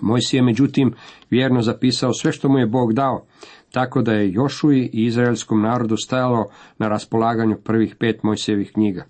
Mojsije 0.00 0.38
je 0.38 0.42
međutim 0.42 0.94
vjerno 1.30 1.62
zapisao 1.62 2.12
sve 2.12 2.32
što 2.32 2.48
mu 2.48 2.58
je 2.58 2.66
Bog 2.66 2.92
dao, 2.92 3.26
tako 3.72 4.02
da 4.02 4.12
je 4.12 4.32
Jošuji 4.32 4.90
i 4.92 5.04
izraelskom 5.04 5.62
narodu 5.62 5.96
stajalo 5.96 6.46
na 6.78 6.88
raspolaganju 6.88 7.56
prvih 7.64 7.96
pet 7.96 8.22
Mojsijevih 8.22 8.72
knjiga. 8.72 9.04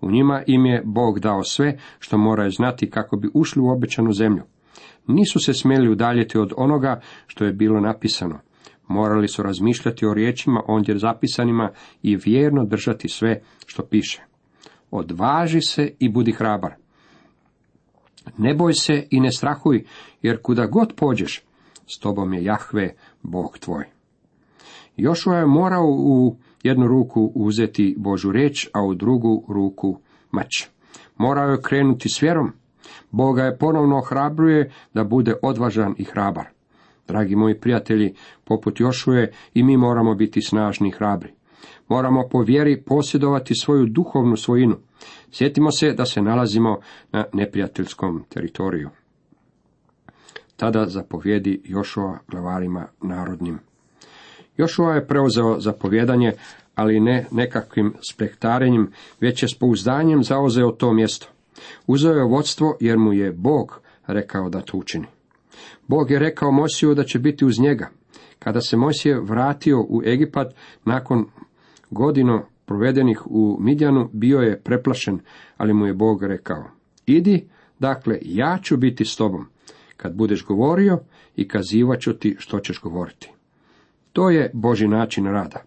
U 0.00 0.10
njima 0.10 0.42
im 0.46 0.66
je 0.66 0.82
Bog 0.84 1.20
dao 1.20 1.42
sve 1.42 1.78
što 1.98 2.18
moraju 2.18 2.50
znati 2.50 2.90
kako 2.90 3.16
bi 3.16 3.28
ušli 3.34 3.62
u 3.62 3.68
obećanu 3.68 4.12
zemlju. 4.12 4.42
Nisu 5.06 5.40
se 5.40 5.54
smjeli 5.54 5.90
udaljiti 5.90 6.38
od 6.38 6.52
onoga 6.56 7.00
što 7.26 7.44
je 7.44 7.52
bilo 7.52 7.80
napisano. 7.80 8.38
Morali 8.88 9.28
su 9.28 9.42
razmišljati 9.42 10.06
o 10.06 10.14
riječima 10.14 10.62
ondje 10.66 10.98
zapisanima 10.98 11.70
i 12.02 12.16
vjerno 12.16 12.64
držati 12.64 13.08
sve 13.08 13.40
što 13.66 13.82
piše. 13.82 14.22
Odvaži 14.90 15.60
se 15.60 15.92
i 15.98 16.08
budi 16.08 16.32
hrabar. 16.32 16.74
Ne 18.38 18.54
boj 18.54 18.74
se 18.74 19.06
i 19.10 19.20
ne 19.20 19.32
strahuj, 19.32 19.84
jer 20.22 20.42
kuda 20.42 20.66
god 20.66 20.92
pođeš, 20.96 21.42
s 21.86 21.98
tobom 21.98 22.34
je 22.34 22.44
Jahve, 22.44 22.94
Bog 23.22 23.58
tvoj. 23.58 23.84
Jošua 24.96 25.36
je 25.36 25.46
morao 25.46 25.86
u 25.86 26.36
jednu 26.62 26.86
ruku 26.86 27.32
uzeti 27.34 27.94
Božu 27.98 28.32
reč, 28.32 28.68
a 28.72 28.82
u 28.82 28.94
drugu 28.94 29.44
ruku 29.48 30.00
mač. 30.30 30.66
Morao 31.16 31.50
je 31.50 31.62
krenuti 31.62 32.08
s 32.08 32.22
vjerom. 32.22 32.52
Boga 33.10 33.42
je 33.42 33.58
ponovno 33.58 33.98
ohrabruje 33.98 34.72
da 34.94 35.04
bude 35.04 35.34
odvažan 35.42 35.94
i 35.98 36.04
hrabar. 36.04 36.44
Dragi 37.08 37.36
moji 37.36 37.60
prijatelji, 37.60 38.14
poput 38.44 38.80
Jošuje 38.80 39.32
i 39.54 39.62
mi 39.62 39.76
moramo 39.76 40.14
biti 40.14 40.42
snažni 40.42 40.88
i 40.88 40.92
hrabri. 40.92 41.37
Moramo 41.88 42.28
po 42.30 42.42
vjeri 42.42 42.82
posjedovati 42.82 43.54
svoju 43.54 43.86
duhovnu 43.86 44.36
svojinu. 44.36 44.76
Sjetimo 45.32 45.70
se 45.70 45.92
da 45.92 46.04
se 46.04 46.22
nalazimo 46.22 46.80
na 47.12 47.24
neprijateljskom 47.32 48.24
teritoriju. 48.28 48.90
Tada 50.56 50.86
zapovjedi 50.86 51.60
Jošua 51.64 52.18
glavarima 52.28 52.86
narodnim. 53.02 53.58
Jošua 54.56 54.94
je 54.94 55.06
preuzeo 55.06 55.60
zapovjedanje, 55.60 56.32
ali 56.74 57.00
ne 57.00 57.26
nekakvim 57.30 57.94
spektarenjem, 58.10 58.92
već 59.20 59.42
je 59.42 59.48
s 59.48 59.58
pouzdanjem 59.58 60.22
zauzeo 60.22 60.70
to 60.70 60.92
mjesto. 60.92 61.26
Uzeo 61.86 62.12
je 62.12 62.24
vodstvo 62.24 62.76
jer 62.80 62.98
mu 62.98 63.12
je 63.12 63.32
Bog 63.32 63.80
rekao 64.06 64.48
da 64.48 64.60
to 64.60 64.78
učini. 64.78 65.06
Bog 65.86 66.10
je 66.10 66.18
rekao 66.18 66.52
Mosiju 66.52 66.94
da 66.94 67.04
će 67.04 67.18
biti 67.18 67.44
uz 67.44 67.60
njega. 67.60 67.88
Kada 68.38 68.60
se 68.60 68.76
Mosije 68.76 69.20
vratio 69.20 69.80
u 69.80 70.02
Egipat 70.04 70.54
nakon 70.84 71.26
godinu 71.90 72.42
provedenih 72.66 73.22
u 73.26 73.56
Midjanu, 73.60 74.10
bio 74.12 74.38
je 74.38 74.60
preplašen, 74.60 75.20
ali 75.56 75.74
mu 75.74 75.86
je 75.86 75.94
Bog 75.94 76.22
rekao, 76.22 76.64
idi, 77.06 77.48
dakle, 77.78 78.18
ja 78.22 78.58
ću 78.62 78.76
biti 78.76 79.04
s 79.04 79.16
tobom, 79.16 79.46
kad 79.96 80.14
budeš 80.14 80.44
govorio 80.44 80.98
i 81.36 81.48
kazivat 81.48 82.00
ću 82.00 82.12
ti 82.12 82.36
što 82.38 82.60
ćeš 82.60 82.80
govoriti. 82.80 83.32
To 84.12 84.30
je 84.30 84.50
Boži 84.54 84.88
način 84.88 85.26
rada. 85.26 85.62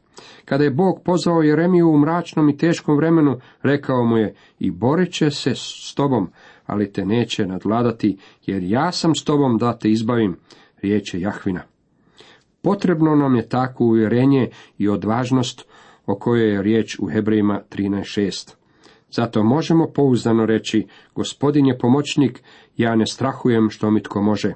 Kada 0.46 0.64
je 0.64 0.72
Bog 0.72 1.02
pozvao 1.06 1.42
Jeremiju 1.42 1.90
u 1.90 1.98
mračnom 1.98 2.50
i 2.50 2.58
teškom 2.58 2.98
vremenu, 2.98 3.40
rekao 3.62 4.06
mu 4.06 4.18
je, 4.18 4.36
i 4.60 4.72
borit 4.72 5.14
će 5.14 5.32
se 5.32 5.52
s 5.56 5.94
tobom, 5.96 6.30
ali 6.66 6.92
te 6.92 7.06
neće 7.06 7.46
nadvladati, 7.46 8.18
jer 8.46 8.64
ja 8.64 8.92
sam 8.92 9.16
s 9.16 9.24
tobom 9.24 9.58
da 9.58 9.78
te 9.78 9.90
izbavim, 9.90 10.38
riječ 10.82 11.14
je 11.14 11.22
Jahvina. 11.22 11.62
Potrebno 12.62 13.16
nam 13.16 13.36
je 13.36 13.50
tako 13.50 13.84
uvjerenje 13.84 14.50
i 14.78 14.90
odvažnost 14.90 15.68
o 16.12 16.16
kojoj 16.16 16.54
je 16.54 16.62
riječ 16.62 17.00
u 17.00 17.06
Hebrejima 17.06 17.62
13.6. 17.70 18.56
Zato 19.12 19.44
možemo 19.44 19.88
pouzdano 19.88 20.46
reći, 20.46 20.88
gospodin 21.16 21.66
je 21.66 21.78
pomoćnik, 21.78 22.44
ja 22.78 22.96
ne 22.96 23.06
strahujem 23.06 23.70
što 23.70 23.92
mi 23.92 24.04
tko 24.04 24.22
može. 24.22 24.54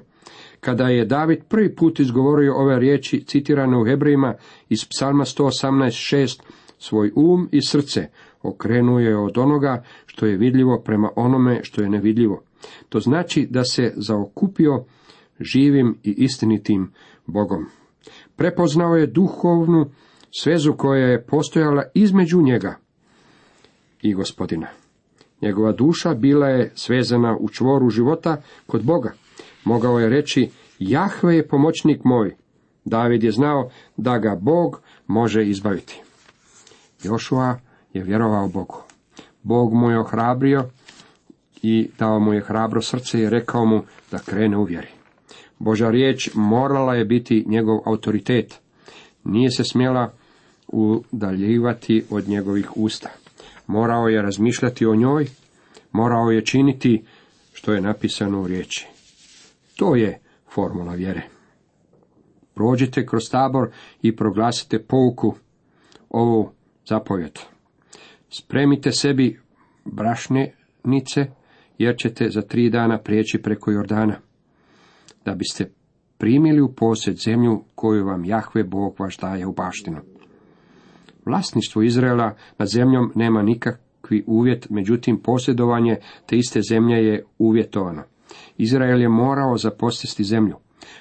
Kada 0.60 0.88
je 0.88 1.04
David 1.04 1.38
prvi 1.48 1.74
put 1.74 2.00
izgovorio 2.00 2.54
ove 2.54 2.78
riječi 2.78 3.24
citirane 3.24 3.76
u 3.76 3.84
Hebrejima 3.84 4.34
iz 4.68 4.84
psalma 4.84 5.24
118.6, 5.24 6.40
svoj 6.78 7.12
um 7.16 7.48
i 7.52 7.62
srce 7.62 8.08
okrenuo 8.42 8.98
je 8.98 9.18
od 9.18 9.38
onoga 9.38 9.84
što 10.06 10.26
je 10.26 10.36
vidljivo 10.36 10.82
prema 10.84 11.10
onome 11.16 11.60
što 11.62 11.82
je 11.82 11.88
nevidljivo. 11.88 12.42
To 12.88 13.00
znači 13.00 13.46
da 13.50 13.64
se 13.64 13.92
zaokupio 13.96 14.84
živim 15.40 15.98
i 16.02 16.14
istinitim 16.18 16.92
Bogom. 17.26 17.66
Prepoznao 18.36 18.96
je 18.96 19.06
duhovnu 19.06 19.90
svezu 20.40 20.72
koja 20.72 21.06
je 21.06 21.24
postojala 21.24 21.82
između 21.94 22.42
njega 22.42 22.76
i 24.02 24.14
gospodina. 24.14 24.66
Njegova 25.42 25.72
duša 25.72 26.14
bila 26.14 26.48
je 26.48 26.72
svezana 26.74 27.36
u 27.40 27.48
čvoru 27.48 27.90
života 27.90 28.42
kod 28.66 28.84
Boga. 28.84 29.12
Mogao 29.64 29.98
je 29.98 30.08
reći, 30.08 30.50
Jahve 30.78 31.36
je 31.36 31.48
pomoćnik 31.48 32.00
moj. 32.04 32.36
David 32.84 33.24
je 33.24 33.30
znao 33.30 33.70
da 33.96 34.18
ga 34.18 34.36
Bog 34.40 34.80
može 35.06 35.46
izbaviti. 35.46 36.02
Jošua 37.02 37.58
je 37.92 38.02
vjerovao 38.02 38.48
Bogu. 38.48 38.82
Bog 39.42 39.74
mu 39.74 39.90
je 39.90 40.00
ohrabrio 40.00 40.64
i 41.62 41.90
dao 41.98 42.20
mu 42.20 42.32
je 42.32 42.40
hrabro 42.40 42.82
srce 42.82 43.20
i 43.20 43.30
rekao 43.30 43.66
mu 43.66 43.82
da 44.10 44.18
krene 44.18 44.56
u 44.56 44.64
vjeri. 44.64 44.88
Boža 45.58 45.90
riječ 45.90 46.30
morala 46.34 46.94
je 46.94 47.04
biti 47.04 47.44
njegov 47.46 47.78
autoritet. 47.86 48.60
Nije 49.24 49.50
se 49.50 49.64
smjela 49.64 50.12
udaljivati 50.68 52.04
od 52.10 52.28
njegovih 52.28 52.76
usta. 52.76 53.08
Morao 53.66 54.08
je 54.08 54.22
razmišljati 54.22 54.86
o 54.86 54.94
njoj, 54.94 55.26
morao 55.92 56.30
je 56.30 56.44
činiti 56.44 57.04
što 57.52 57.72
je 57.72 57.80
napisano 57.80 58.42
u 58.42 58.46
riječi. 58.46 58.86
To 59.76 59.96
je 59.96 60.18
formula 60.54 60.94
vjere. 60.94 61.22
Prođite 62.54 63.06
kroz 63.06 63.22
tabor 63.30 63.70
i 64.02 64.16
proglasite 64.16 64.82
pouku 64.82 65.34
ovu 66.08 66.50
zapovjed. 66.88 67.38
Spremite 68.28 68.92
sebi 68.92 69.40
brašnenice, 69.84 71.26
jer 71.78 71.96
ćete 71.98 72.28
za 72.30 72.42
tri 72.42 72.70
dana 72.70 72.98
prijeći 72.98 73.42
preko 73.42 73.70
Jordana, 73.70 74.16
da 75.24 75.34
biste 75.34 75.70
primili 76.18 76.60
u 76.60 76.72
posjed 76.72 77.16
zemlju 77.16 77.64
koju 77.74 78.06
vam 78.06 78.24
Jahve 78.24 78.64
Bog 78.64 78.96
vaš 78.98 79.18
daje 79.18 79.46
u 79.46 79.52
baštinu. 79.52 80.15
Vlasništvo 81.26 81.82
Izraela 81.82 82.34
nad 82.58 82.68
zemljom 82.68 83.12
nema 83.14 83.42
nikakvi 83.42 84.24
uvjet, 84.26 84.66
međutim 84.70 85.18
posjedovanje 85.22 85.96
te 86.26 86.36
iste 86.36 86.60
zemlje 86.68 86.96
je 86.96 87.24
uvjetovano. 87.38 88.02
Izrael 88.56 89.00
je 89.00 89.08
morao 89.08 89.56
zaposjesti 89.56 90.24
zemlju. 90.24 90.56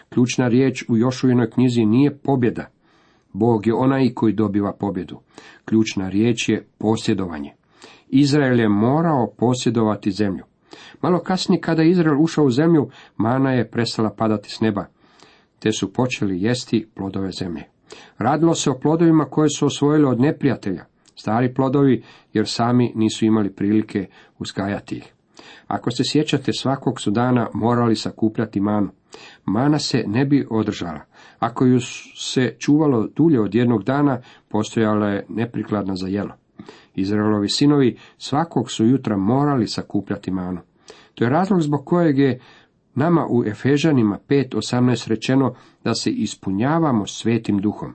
Ključna 0.10 0.48
riječ 0.48 0.86
u 0.90 0.98
Jošuvinoj 0.98 1.50
knjizi 1.50 1.86
nije 1.86 2.18
pobjeda. 2.18 2.66
Bog 3.34 3.68
je 3.68 3.74
onaj 3.74 4.14
koji 4.14 4.34
dobiva 4.34 4.74
pobjedu. 4.74 5.20
Ključna 5.66 6.10
riječ 6.10 6.50
je 6.50 6.68
posjedovanje. 6.78 7.54
Izrael 8.10 8.60
je 8.60 8.70
morao 8.70 9.34
posjedovati 9.38 10.12
zemlju. 10.12 10.44
Malo 11.02 11.20
kasnije 11.20 11.62
kada 11.62 11.82
je 11.82 11.90
Izrael 11.90 12.22
ušao 12.22 12.46
u 12.46 12.52
zemlju, 12.52 12.90
mana 13.18 13.52
je 13.52 13.70
prestala 13.72 14.10
padati 14.10 14.50
s 14.50 14.62
neba, 14.62 14.86
te 15.60 15.72
su 15.72 15.94
počeli 15.94 16.42
jesti 16.42 16.88
plodove 16.96 17.32
zemlje. 17.32 17.75
Radilo 18.18 18.56
se 18.56 18.70
o 18.70 18.80
plodovima 18.80 19.26
koje 19.26 19.50
su 19.50 19.66
osvojili 19.66 20.06
od 20.06 20.20
neprijatelja, 20.20 20.86
stari 21.16 21.54
plodovi, 21.54 22.04
jer 22.34 22.48
sami 22.48 22.92
nisu 22.96 23.26
imali 23.26 23.54
prilike 23.54 24.08
uzgajati 24.40 24.96
ih. 24.96 25.14
Ako 25.68 25.92
se 25.92 26.04
sjećate, 26.06 26.54
svakog 26.54 27.02
su 27.02 27.12
dana 27.12 27.48
morali 27.54 27.96
sakupljati 27.96 28.60
manu. 28.60 28.90
Mana 29.46 29.80
se 29.80 30.04
ne 30.08 30.26
bi 30.26 30.48
održala. 30.50 31.02
Ako 31.40 31.66
ju 31.66 31.80
se 32.16 32.56
čuvalo 32.60 33.08
dulje 33.16 33.42
od 33.42 33.56
jednog 33.56 33.84
dana, 33.84 34.22
postojala 34.50 35.08
je 35.08 35.26
neprikladna 35.30 35.96
za 35.96 36.08
jelo. 36.08 36.34
Izraelovi 36.96 37.50
sinovi 37.50 37.98
svakog 38.18 38.72
su 38.72 38.86
jutra 38.86 39.18
morali 39.18 39.68
sakupljati 39.68 40.32
manu. 40.32 40.62
To 41.16 41.24
je 41.24 41.30
razlog 41.30 41.62
zbog 41.62 41.86
kojeg 41.86 42.18
je 42.18 42.40
nama 42.96 43.28
u 43.30 43.44
Efežanima 43.46 44.20
5.18 44.30 45.10
rečeno 45.10 45.56
da 45.84 45.94
se 45.94 46.12
ispunjavamo 46.12 47.08
svetim 47.08 47.58
duhom. 47.58 47.94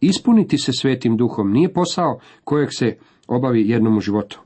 Ispuniti 0.00 0.58
se 0.58 0.72
svetim 0.72 1.16
duhom 1.16 1.52
nije 1.52 1.72
posao 1.72 2.20
kojeg 2.44 2.68
se 2.72 2.96
obavi 3.28 3.68
jednom 3.68 3.96
u 3.96 4.00
životu. 4.00 4.40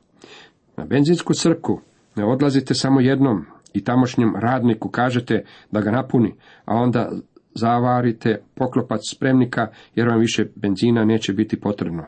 Na 0.77 0.85
benzinsku 0.85 1.33
crku 1.33 1.79
ne 2.15 2.25
odlazite 2.25 2.73
samo 2.73 3.01
jednom 3.01 3.45
i 3.73 3.83
tamošnjem 3.83 4.35
radniku 4.35 4.89
kažete 4.89 5.43
da 5.71 5.81
ga 5.81 5.91
napuni, 5.91 6.33
a 6.65 6.75
onda 6.75 7.11
zavarite 7.53 8.41
poklopac 8.55 9.01
spremnika 9.15 9.67
jer 9.95 10.07
vam 10.07 10.19
više 10.19 10.45
benzina 10.55 11.05
neće 11.05 11.33
biti 11.33 11.59
potrebno. 11.59 12.05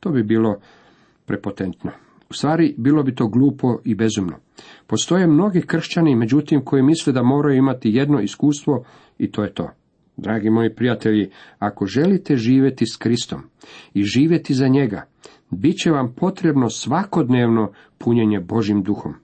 To 0.00 0.10
bi 0.10 0.22
bilo 0.22 0.56
prepotentno. 1.26 1.90
U 2.30 2.34
stvari, 2.34 2.74
bilo 2.78 3.02
bi 3.02 3.14
to 3.14 3.28
glupo 3.28 3.78
i 3.84 3.94
bezumno. 3.94 4.36
Postoje 4.86 5.26
mnogi 5.26 5.60
kršćani, 5.60 6.16
međutim, 6.16 6.64
koji 6.64 6.82
misle 6.82 7.12
da 7.12 7.22
moraju 7.22 7.58
imati 7.58 7.90
jedno 7.94 8.20
iskustvo 8.20 8.84
i 9.18 9.30
to 9.30 9.42
je 9.42 9.54
to. 9.54 9.70
Dragi 10.16 10.50
moji 10.50 10.74
prijatelji, 10.74 11.30
ako 11.58 11.86
želite 11.86 12.36
živjeti 12.36 12.86
s 12.86 12.96
Kristom 12.96 13.42
i 13.94 14.02
živjeti 14.02 14.54
za 14.54 14.68
njega, 14.68 15.06
bit 15.50 15.76
će 15.76 15.90
vam 15.90 16.14
potrebno 16.16 16.70
svakodnevno 16.70 17.72
punjenje 17.98 18.40
Božim 18.40 18.82
duhom. 18.82 19.14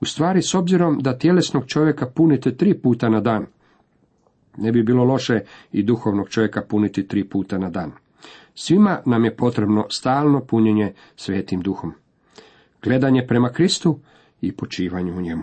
U 0.00 0.04
stvari, 0.04 0.42
s 0.42 0.54
obzirom 0.54 0.98
da 0.98 1.18
tjelesnog 1.18 1.66
čovjeka 1.66 2.06
punite 2.06 2.56
tri 2.56 2.74
puta 2.74 3.08
na 3.08 3.20
dan, 3.20 3.46
ne 4.56 4.72
bi 4.72 4.82
bilo 4.82 5.04
loše 5.04 5.40
i 5.72 5.82
duhovnog 5.82 6.28
čovjeka 6.28 6.62
puniti 6.68 7.06
tri 7.06 7.28
puta 7.28 7.58
na 7.58 7.70
dan. 7.70 7.92
Svima 8.54 9.02
nam 9.06 9.24
je 9.24 9.36
potrebno 9.36 9.86
stalno 9.90 10.40
punjenje 10.40 10.92
svetim 11.16 11.60
duhom. 11.60 11.92
Gledanje 12.82 13.26
prema 13.26 13.48
Kristu 13.52 13.98
i 14.40 14.52
počivanje 14.52 15.12
u 15.12 15.20
njemu. 15.20 15.42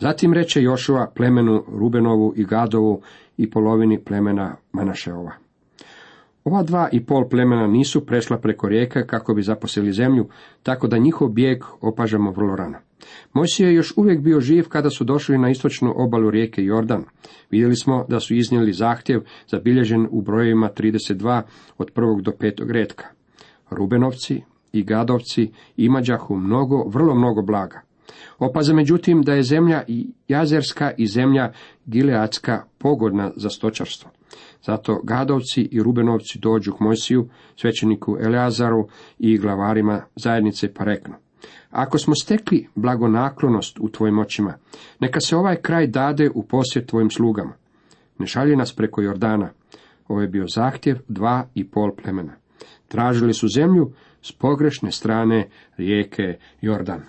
Zatim 0.00 0.32
reče 0.32 0.62
Jošua 0.62 1.12
plemenu 1.14 1.64
Rubenovu 1.68 2.32
i 2.36 2.44
Gadovu 2.44 3.02
i 3.36 3.50
polovini 3.50 4.04
plemena 4.04 4.56
Manašeova. 4.72 5.32
Ova 6.44 6.62
dva 6.62 6.88
i 6.92 7.04
pol 7.06 7.28
plemena 7.28 7.66
nisu 7.66 8.06
prešla 8.06 8.38
preko 8.38 8.68
rijeke 8.68 9.06
kako 9.06 9.34
bi 9.34 9.42
zaposjeli 9.42 9.92
zemlju, 9.92 10.28
tako 10.62 10.86
da 10.86 10.98
njihov 10.98 11.28
bijeg 11.28 11.58
opažamo 11.80 12.30
vrlo 12.30 12.56
rano. 12.56 12.78
Mojsije 13.32 13.68
je 13.68 13.74
još 13.74 13.92
uvijek 13.96 14.20
bio 14.20 14.40
živ 14.40 14.68
kada 14.68 14.90
su 14.90 15.04
došli 15.04 15.38
na 15.38 15.50
istočnu 15.50 15.92
obalu 15.96 16.30
rijeke 16.30 16.62
Jordan. 16.62 17.04
Vidjeli 17.50 17.76
smo 17.76 18.04
da 18.08 18.20
su 18.20 18.34
iznijeli 18.34 18.72
zahtjev 18.72 19.20
zabilježen 19.46 20.08
u 20.10 20.22
brojevima 20.22 20.70
32 20.76 21.42
od 21.78 21.90
prvog 21.90 22.22
do 22.22 22.32
petog 22.32 22.70
redka. 22.70 23.04
Rubenovci 23.70 24.42
i 24.72 24.84
Gadovci 24.84 25.50
imađahu 25.76 26.36
mnogo, 26.36 26.84
vrlo 26.88 27.14
mnogo 27.14 27.42
blaga. 27.42 27.80
Opaze 28.38 28.74
međutim 28.74 29.22
da 29.22 29.32
je 29.32 29.42
zemlja 29.42 29.82
jazerska 30.28 30.92
i 30.96 31.06
zemlja 31.06 31.52
gileatska 31.86 32.64
pogodna 32.78 33.30
za 33.36 33.50
stočarstvo. 33.50 34.10
Zato 34.62 35.00
Gadovci 35.04 35.68
i 35.70 35.82
Rubenovci 35.82 36.38
dođu 36.38 36.72
k 36.72 36.80
Mojsiju, 36.80 37.28
svećeniku 37.56 38.16
Eleazaru 38.20 38.88
i 39.18 39.38
glavarima 39.38 40.02
zajednice 40.16 40.74
pa 40.74 40.84
reknu. 40.84 41.14
Ako 41.70 41.98
smo 41.98 42.14
stekli 42.14 42.68
blagonaklonost 42.74 43.78
u 43.80 43.88
tvojim 43.88 44.18
očima, 44.18 44.54
neka 45.00 45.20
se 45.20 45.36
ovaj 45.36 45.56
kraj 45.56 45.86
dade 45.86 46.30
u 46.34 46.42
posjet 46.42 46.86
tvojim 46.86 47.10
slugama. 47.10 47.52
Ne 48.18 48.26
šalje 48.26 48.56
nas 48.56 48.72
preko 48.72 49.02
Jordana. 49.02 49.50
Ovo 50.08 50.20
je 50.20 50.28
bio 50.28 50.44
zahtjev 50.48 50.98
dva 51.08 51.46
i 51.54 51.68
pol 51.70 51.90
plemena. 52.02 52.32
Tražili 52.88 53.34
su 53.34 53.48
zemlju 53.48 53.92
s 54.22 54.32
pogrešne 54.32 54.92
strane 54.92 55.48
rijeke 55.76 56.38
Jordan. 56.60 57.00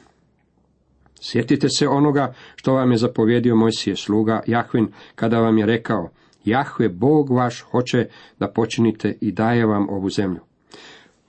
Sjetite 1.21 1.69
se 1.69 1.87
onoga 1.87 2.33
što 2.55 2.73
vam 2.73 2.91
je 2.91 2.97
zapovjedio 2.97 3.55
Mojsije 3.55 3.95
sluga 3.95 4.41
Jahvin 4.47 4.87
kada 5.15 5.39
vam 5.39 5.57
je 5.57 5.65
rekao, 5.65 6.09
Jahve, 6.45 6.89
Bog 6.89 7.29
vaš, 7.29 7.61
hoće 7.61 8.07
da 8.39 8.47
počinite 8.47 9.17
i 9.21 9.31
daje 9.31 9.65
vam 9.65 9.89
ovu 9.89 10.09
zemlju. 10.09 10.39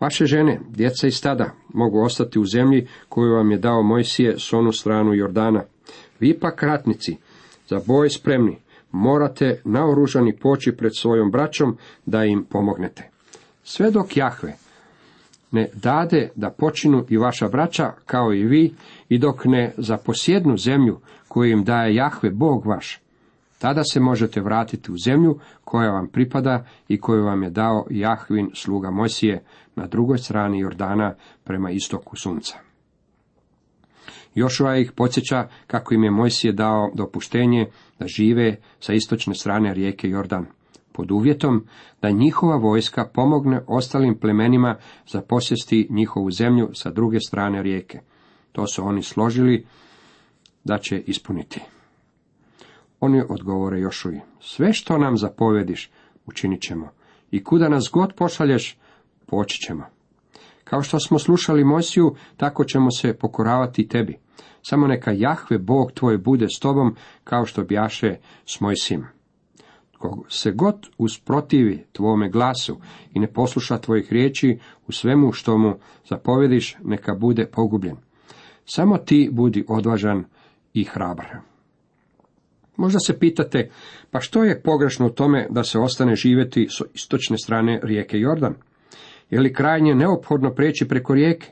Vaše 0.00 0.26
žene, 0.26 0.60
djeca 0.68 1.06
i 1.06 1.10
stada 1.10 1.52
mogu 1.68 2.00
ostati 2.00 2.38
u 2.38 2.44
zemlji 2.44 2.88
koju 3.08 3.34
vam 3.34 3.50
je 3.50 3.58
dao 3.58 3.82
Mojsije 3.82 4.38
s 4.38 4.52
onu 4.52 4.72
stranu 4.72 5.14
Jordana. 5.14 5.64
Vi 6.20 6.38
pak 6.38 6.62
ratnici, 6.62 7.16
za 7.68 7.80
boj 7.86 8.10
spremni, 8.10 8.58
morate 8.90 9.60
naoružani 9.64 10.36
poći 10.36 10.72
pred 10.72 10.92
svojom 10.96 11.30
braćom 11.30 11.76
da 12.06 12.24
im 12.24 12.44
pomognete. 12.44 13.10
Sve 13.62 13.90
dok 13.90 14.16
Jahve 14.16 14.56
ne 15.52 15.68
dade 15.74 16.30
da 16.36 16.50
počinu 16.50 17.04
i 17.08 17.16
vaša 17.16 17.48
braća 17.48 17.92
kao 18.06 18.34
i 18.34 18.44
vi 18.44 18.74
i 19.08 19.18
dok 19.18 19.44
ne 19.44 19.72
zaposjednu 19.76 20.56
zemlju 20.56 20.98
koju 21.28 21.50
im 21.50 21.64
daje 21.64 21.94
Jahve 21.94 22.30
Bog 22.30 22.66
vaš, 22.66 23.00
tada 23.58 23.84
se 23.84 24.00
možete 24.00 24.40
vratiti 24.40 24.92
u 24.92 24.94
zemlju 25.04 25.38
koja 25.64 25.90
vam 25.90 26.08
pripada 26.08 26.64
i 26.88 27.00
koju 27.00 27.24
vam 27.24 27.42
je 27.42 27.50
dao 27.50 27.86
Jahvin 27.90 28.50
sluga 28.54 28.90
Mosije 28.90 29.42
na 29.76 29.86
drugoj 29.86 30.18
strani 30.18 30.60
Jordana 30.60 31.14
prema 31.44 31.70
istoku 31.70 32.16
sunca. 32.16 32.58
Jošua 34.34 34.76
ih 34.76 34.92
podsjeća 34.92 35.48
kako 35.66 35.94
im 35.94 36.04
je 36.04 36.10
Mojsije 36.10 36.52
dao 36.52 36.90
dopuštenje 36.94 37.66
da 37.98 38.06
žive 38.06 38.56
sa 38.80 38.92
istočne 38.92 39.34
strane 39.34 39.74
rijeke 39.74 40.08
Jordan, 40.08 40.46
pod 40.92 41.10
uvjetom 41.10 41.66
da 42.02 42.10
njihova 42.10 42.56
vojska 42.56 43.04
pomogne 43.14 43.60
ostalim 43.66 44.18
plemenima 44.18 44.76
za 45.06 45.22
posjesti 45.22 45.86
njihovu 45.90 46.30
zemlju 46.30 46.70
sa 46.74 46.90
druge 46.90 47.20
strane 47.20 47.62
rijeke. 47.62 48.00
To 48.52 48.66
su 48.66 48.84
oni 48.84 49.02
složili 49.02 49.66
da 50.64 50.78
će 50.78 50.98
ispuniti. 50.98 51.60
Oni 53.00 53.22
odgovore 53.28 53.80
Jošuji, 53.80 54.20
sve 54.40 54.72
što 54.72 54.98
nam 54.98 55.16
zapovediš, 55.16 55.90
učinit 56.26 56.62
ćemo, 56.62 56.88
i 57.30 57.44
kuda 57.44 57.68
nas 57.68 57.90
god 57.92 58.12
pošalješ, 58.14 58.78
poći 59.26 59.58
ćemo. 59.58 59.84
Kao 60.64 60.82
što 60.82 61.00
smo 61.00 61.18
slušali 61.18 61.64
Mosiju, 61.64 62.14
tako 62.36 62.64
ćemo 62.64 62.90
se 62.90 63.18
pokoravati 63.18 63.88
tebi. 63.88 64.18
Samo 64.62 64.86
neka 64.86 65.10
Jahve, 65.14 65.58
Bog 65.58 65.92
tvoj, 65.92 66.18
bude 66.18 66.46
s 66.48 66.58
tobom, 66.60 66.96
kao 67.24 67.46
što 67.46 67.64
bjaše 67.64 68.16
s 68.46 68.60
Mojsim. 68.60 69.19
Tko 70.00 70.24
se 70.28 70.50
god 70.50 70.88
usprotivi 70.98 71.84
tvome 71.92 72.30
glasu 72.30 72.76
i 73.14 73.20
ne 73.20 73.26
posluša 73.32 73.78
tvojih 73.78 74.12
riječi 74.12 74.58
u 74.86 74.92
svemu 74.92 75.32
što 75.32 75.58
mu 75.58 75.74
zapovediš, 76.08 76.76
neka 76.84 77.14
bude 77.14 77.46
pogubljen. 77.46 77.96
Samo 78.64 78.98
ti 78.98 79.28
budi 79.32 79.64
odvažan 79.68 80.24
i 80.74 80.84
hrabar. 80.84 81.26
Možda 82.76 82.98
se 82.98 83.18
pitate, 83.18 83.70
pa 84.10 84.20
što 84.20 84.44
je 84.44 84.62
pogrešno 84.62 85.06
u 85.06 85.10
tome 85.10 85.46
da 85.50 85.64
se 85.64 85.78
ostane 85.78 86.14
živjeti 86.14 86.66
s 86.70 86.80
istočne 86.94 87.38
strane 87.38 87.80
rijeke 87.82 88.18
Jordan? 88.18 88.54
Je 89.30 89.40
li 89.40 89.52
krajnje 89.52 89.94
neophodno 89.94 90.54
preći 90.54 90.88
preko 90.88 91.14
rijeke? 91.14 91.46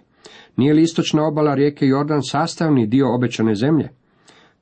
Nije 0.56 0.74
li 0.74 0.82
istočna 0.82 1.26
obala 1.26 1.54
rijeke 1.54 1.86
Jordan 1.86 2.22
sastavni 2.22 2.86
dio 2.86 3.14
obećane 3.14 3.54
zemlje? 3.54 3.88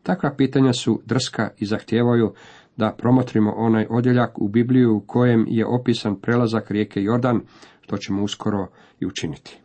Takva 0.03 0.35
pitanja 0.37 0.72
su 0.72 1.01
drska 1.05 1.51
i 1.59 1.66
zahtijevaju 1.66 2.33
da 2.77 2.95
promotrimo 2.99 3.53
onaj 3.57 3.87
odjeljak 3.91 4.41
u 4.41 4.49
Bibliju 4.49 4.97
u 4.97 5.01
kojem 5.01 5.47
je 5.49 5.67
opisan 5.67 6.21
prelazak 6.21 6.71
rijeke 6.71 7.03
Jordan, 7.03 7.41
što 7.81 7.97
ćemo 7.97 8.23
uskoro 8.23 8.67
i 9.01 9.07
učiniti. 9.07 9.59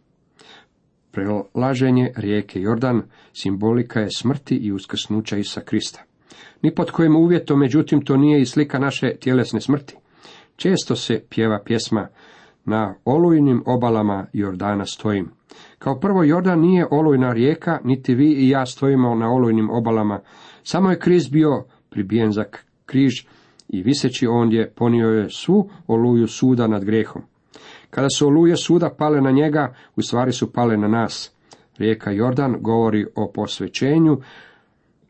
Prelaženje 1.11 2.11
rijeke 2.15 2.61
Jordan 2.61 3.01
simbolika 3.33 3.99
je 3.99 4.11
smrti 4.11 4.55
i 4.55 4.71
uskrsnuća 4.71 5.37
Isa 5.37 5.61
Krista. 5.61 6.03
Ni 6.61 6.75
pod 6.75 6.91
kojim 6.91 7.15
uvjetom, 7.15 7.59
međutim, 7.59 8.05
to 8.05 8.17
nije 8.17 8.41
i 8.41 8.45
slika 8.45 8.79
naše 8.79 9.15
tjelesne 9.15 9.61
smrti. 9.61 9.95
Često 10.55 10.95
se 10.95 11.23
pjeva 11.29 11.59
pjesma 11.65 12.07
na 12.65 12.95
olujnim 13.05 13.63
obalama 13.65 14.27
Jordana 14.33 14.85
stojim. 14.85 15.29
Kao 15.79 15.99
prvo, 15.99 16.23
Jordan 16.23 16.59
nije 16.59 16.87
olujna 16.91 17.33
rijeka, 17.33 17.79
niti 17.83 18.15
vi 18.15 18.31
i 18.31 18.49
ja 18.49 18.65
stojimo 18.65 19.15
na 19.15 19.33
olujnim 19.33 19.69
obalama. 19.69 20.19
Samo 20.63 20.89
je 20.89 20.99
kriz 20.99 21.29
bio 21.29 21.63
pribijen 21.89 22.31
za 22.31 22.43
križ 22.91 23.25
i 23.69 23.83
viseći 23.83 24.27
ondje 24.27 24.71
ponio 24.75 25.07
je 25.07 25.29
svu 25.29 25.69
oluju 25.87 26.27
suda 26.27 26.67
nad 26.67 26.85
grehom. 26.85 27.21
Kada 27.89 28.07
su 28.17 28.27
oluje 28.27 28.57
suda 28.57 28.89
pale 28.97 29.21
na 29.21 29.31
njega, 29.31 29.73
u 29.95 30.01
stvari 30.01 30.31
su 30.31 30.51
pale 30.53 30.77
na 30.77 30.87
nas. 30.87 31.31
Rijeka 31.77 32.11
Jordan 32.11 32.55
govori 32.59 33.05
o 33.15 33.31
posvećenju, 33.35 34.17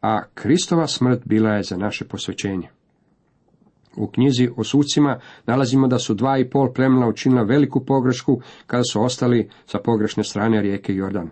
a 0.02 0.24
Kristova 0.34 0.88
smrt 0.88 1.22
bila 1.26 1.50
je 1.50 1.64
za 1.64 1.78
naše 1.78 2.06
posvećenje. 2.06 2.70
U 3.98 4.08
knjizi 4.08 4.50
o 4.58 4.64
sucima 4.64 5.20
nalazimo 5.46 5.88
da 5.88 6.00
su 6.00 6.14
dva 6.14 6.38
i 6.38 6.50
pol 6.50 6.74
plemena 6.74 7.08
učinila 7.08 7.44
veliku 7.44 7.86
pogrešku 7.86 8.42
kada 8.68 8.84
su 8.92 9.02
ostali 9.02 9.50
sa 9.66 9.80
pogrešne 9.80 10.24
strane 10.24 10.62
rijeke 10.62 10.96
Jordan. 10.96 11.30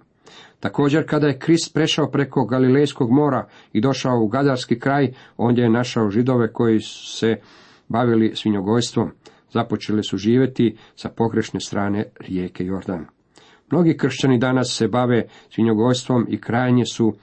Također 0.60 1.10
kada 1.10 1.28
je 1.28 1.40
Krist 1.40 1.74
prešao 1.74 2.12
preko 2.12 2.46
Galilejskog 2.46 3.12
mora 3.12 3.48
i 3.74 3.82
došao 3.82 4.20
u 4.20 4.28
Gadarski 4.28 4.80
kraj, 4.80 5.14
ondje 5.38 5.62
je 5.62 5.70
našao 5.70 6.10
židove 6.10 6.54
koji 6.54 6.80
se 6.82 7.36
bavili 7.88 8.36
svinjogojstvom. 8.36 9.12
Započeli 9.54 10.04
su 10.04 10.18
živjeti 10.18 10.78
sa 10.96 11.10
pogrešne 11.10 11.60
strane 11.60 12.06
rijeke 12.20 12.66
Jordan. 12.66 13.06
Mnogi 13.72 13.98
kršćani 13.98 14.38
danas 14.38 14.76
se 14.78 14.88
bave 14.88 15.28
svinjogojstvom 15.50 16.26
i 16.30 16.42
krajnje 16.42 16.86
su 16.86 17.14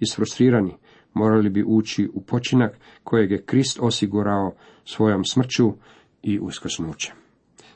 isfrustrirani. 0.00 0.74
Morali 1.14 1.50
bi 1.50 1.64
ući 1.66 2.10
u 2.14 2.22
počinak 2.22 2.78
kojeg 3.04 3.30
je 3.30 3.42
Krist 3.42 3.78
osigurao 3.82 4.54
svojom 4.84 5.24
smrću 5.24 5.72
i 6.22 6.38
uskrsnućem. 6.38 7.14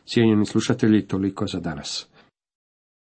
Cijenjeni 0.07 0.47
slušatelji, 0.47 1.07
toliko 1.07 1.47
za 1.47 1.61
danas. 1.61 2.09